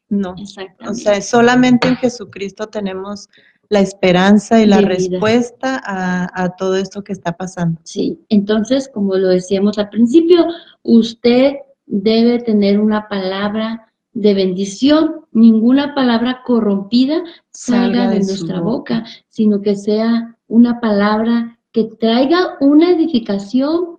[0.10, 0.36] No.
[0.88, 3.30] O sea, solamente en Jesucristo tenemos
[3.70, 7.80] la esperanza y la respuesta a, a, todo esto que está pasando.
[7.84, 10.46] Sí, entonces, como lo decíamos al principio,
[10.84, 11.56] usted
[11.86, 19.06] debe tener una palabra de bendición, ninguna palabra corrompida salga, de, nuestra boca.
[19.30, 23.97] sino que sea una palabra que traiga una edificación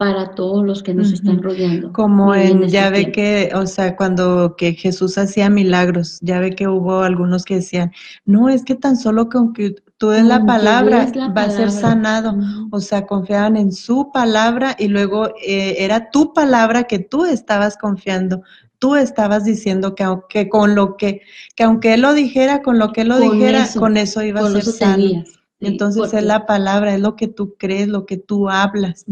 [0.00, 1.92] para todos los que nos están rodeando.
[1.92, 6.68] Como en, ya ve que, o sea, cuando que Jesús hacía milagros, ya ve que
[6.68, 7.92] hubo algunos que decían,
[8.24, 12.34] no, es que tan solo con que tú des la palabra va a ser sanado.
[12.70, 17.76] O sea, confiaban en su palabra y luego eh, era tu palabra que tú estabas
[17.76, 18.40] confiando.
[18.78, 21.20] Tú estabas diciendo que aunque con lo que,
[21.54, 24.50] que aunque él lo dijera, con lo que él lo dijera, con eso iba a
[24.50, 25.24] ser sano.
[25.60, 29.04] Entonces es la palabra, es lo que tú crees, lo que tú hablas.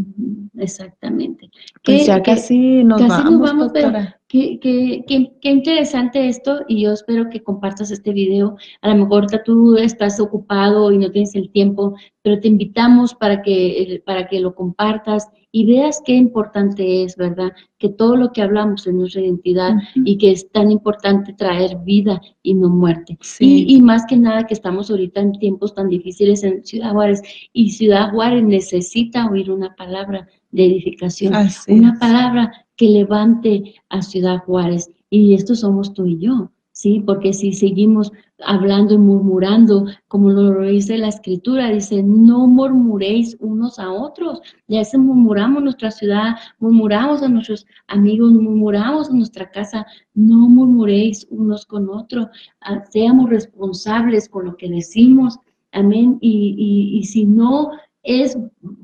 [0.57, 1.49] Exactamente.
[1.83, 3.91] Pues ya casi nos vamos, pero
[4.27, 8.57] qué, qué, qué, interesante esto y yo espero que compartas este video.
[8.81, 13.41] A lo mejor tú estás ocupado y no tienes el tiempo, pero te invitamos para
[13.43, 17.51] que, para que lo compartas y veas qué importante es, ¿verdad?
[17.77, 22.21] Que todo lo que hablamos es nuestra identidad y que es tan importante traer vida
[22.43, 23.17] y no muerte.
[23.39, 27.21] Y, más que nada que estamos ahorita en tiempos tan difíciles en Ciudad Juárez
[27.51, 31.33] y Ciudad Juárez necesita oír una palabra de edificación,
[31.67, 34.91] una palabra que levante a Ciudad Juárez.
[35.09, 36.51] Y esto somos tú y yo.
[36.79, 37.03] ¿Sí?
[37.05, 38.09] Porque si seguimos
[38.45, 44.39] hablando y murmurando, como lo dice la escritura, dice, no murmuréis unos a otros.
[44.69, 51.27] Ya se murmuramos nuestra ciudad, murmuramos a nuestros amigos, murmuramos a nuestra casa, no murmuréis
[51.29, 52.27] unos con otros,
[52.61, 55.37] ah, seamos responsables con lo que decimos,
[55.73, 56.17] amén.
[56.21, 57.71] Y, y si no
[58.03, 58.37] es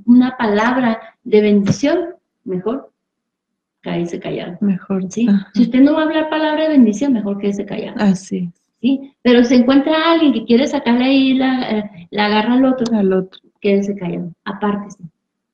[0.05, 1.97] una palabra de bendición,
[2.43, 2.91] mejor
[3.85, 4.57] cállese callado.
[4.61, 5.05] Mejor.
[5.11, 5.27] ¿sí?
[5.53, 7.95] Si usted no va a hablar palabra de bendición, mejor quédese callado.
[7.99, 8.49] Así.
[8.81, 9.13] ¿sí?
[9.21, 13.13] Pero si encuentra alguien que quiere sacarle ahí la, eh, la agarra al otro, al
[13.13, 15.03] otro, quédese callado, apártese,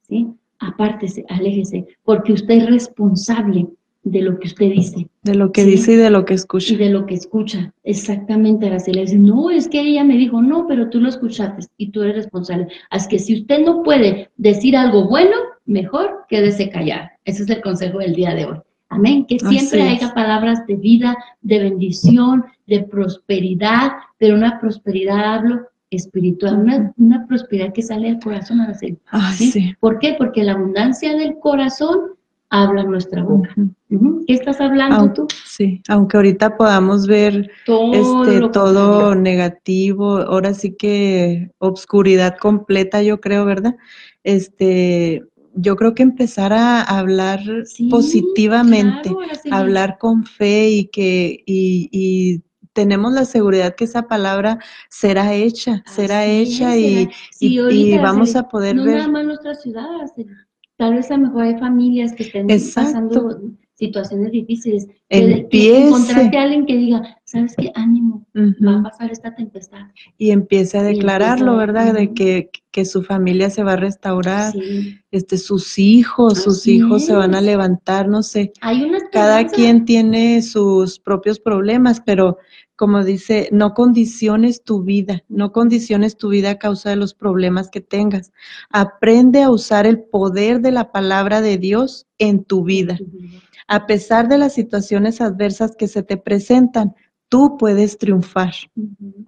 [0.07, 0.27] ¿sí?
[0.59, 3.67] Apártese, aléjese, porque usted es responsable
[4.03, 5.07] de lo que usted dice.
[5.23, 6.73] De lo que dice y de lo que escucha.
[6.73, 9.01] Y de lo que escucha, exactamente, Araceli.
[9.01, 12.15] Dice, no, es que ella me dijo, no, pero tú lo escuchaste y tú eres
[12.15, 12.67] responsable.
[12.89, 17.10] Así que si usted no puede decir algo bueno, mejor quédese callado.
[17.25, 18.57] Ese es el consejo del día de hoy.
[18.89, 19.25] Amén.
[19.25, 25.61] Que siempre haya palabras de vida, de bendición, de prosperidad, pero una prosperidad, hablo,
[25.91, 29.75] espiritual, una, prosperidad que sale del corazón a ¿sí?
[29.79, 30.15] ¿Por qué?
[30.17, 32.11] Porque la abundancia del corazón
[32.49, 33.53] habla nuestra boca.
[34.27, 35.27] ¿Qué estás hablando tú?
[35.45, 43.19] Sí, aunque ahorita podamos ver todo, este, todo negativo, ahora sí que obscuridad completa, yo
[43.19, 43.75] creo, ¿verdad?
[44.23, 45.23] Este,
[45.55, 47.41] yo creo que empezar a hablar
[47.89, 49.11] positivamente,
[49.51, 52.41] hablar con fe y que y,
[52.73, 54.57] tenemos la seguridad que esa palabra
[54.89, 57.09] será hecha, será hecha y,
[57.41, 58.95] y, vamos a poder no ver.
[58.95, 59.85] Nada más nuestra ciudad,
[60.77, 63.41] tal vez a lo mejor hay familias que estén pasando
[63.81, 64.87] situaciones difíciles.
[65.09, 65.87] Empiece.
[65.87, 67.71] encontrarte a alguien que diga, ¿sabes qué?
[67.73, 69.87] Ánimo, va a pasar esta tempestad.
[70.19, 71.95] Y empiece a declararlo, ¿verdad?
[71.95, 74.53] De que, que, su familia se va a restaurar,
[75.09, 78.53] este, sus hijos, sus hijos se van a levantar, no sé.
[78.61, 82.37] Hay una Cada quien tiene sus propios problemas, pero
[82.75, 87.69] como dice, no condiciones tu vida, no condiciones tu vida a causa de los problemas
[87.69, 88.31] que tengas.
[88.69, 92.97] Aprende a usar el poder de la palabra de Dios en tu vida.
[93.71, 96.93] A pesar de las situaciones adversas que se te presentan,
[97.29, 98.51] tú puedes triunfar.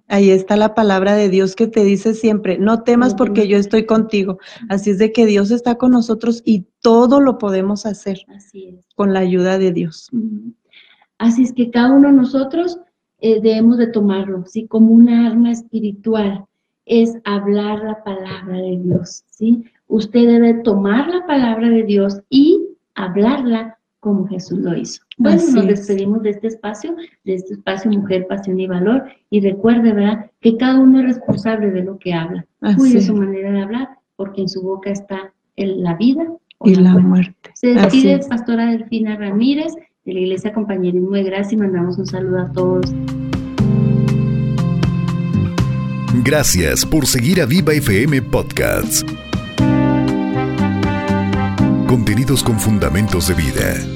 [0.06, 3.86] Ahí está la palabra de Dios que te dice siempre, no temas porque yo estoy
[3.86, 4.36] contigo.
[4.68, 8.18] Así es de que Dios está con nosotros y todo lo podemos hacer
[8.94, 10.10] con la ayuda de Dios.
[11.16, 12.78] Así es que cada uno de nosotros
[13.20, 14.66] eh, debemos de tomarlo, ¿sí?
[14.66, 16.44] Como una arma espiritual,
[16.84, 19.64] es hablar la palabra de Dios, ¿sí?
[19.86, 22.60] Usted debe tomar la palabra de Dios y
[22.94, 25.02] hablarla como Jesús lo hizo.
[25.16, 26.94] Bueno, nos despedimos de este espacio,
[27.24, 31.70] de este espacio Mujer, Pasión y Valor, y recuerde, ¿verdad?, que cada uno es responsable
[31.70, 32.46] de lo que habla.
[32.76, 36.26] Cuide su manera de hablar, porque en su boca está la vida
[36.64, 37.50] y la, muerte.
[37.54, 39.72] Se despide Pastora Delfina Ramírez
[40.04, 42.94] de la Iglesia Compañerismo de Gracia y mandamos un saludo a todos.
[46.22, 49.04] Gracias por seguir a Viva FM Podcasts.
[51.86, 53.93] Contenidos con fundamentos de vida.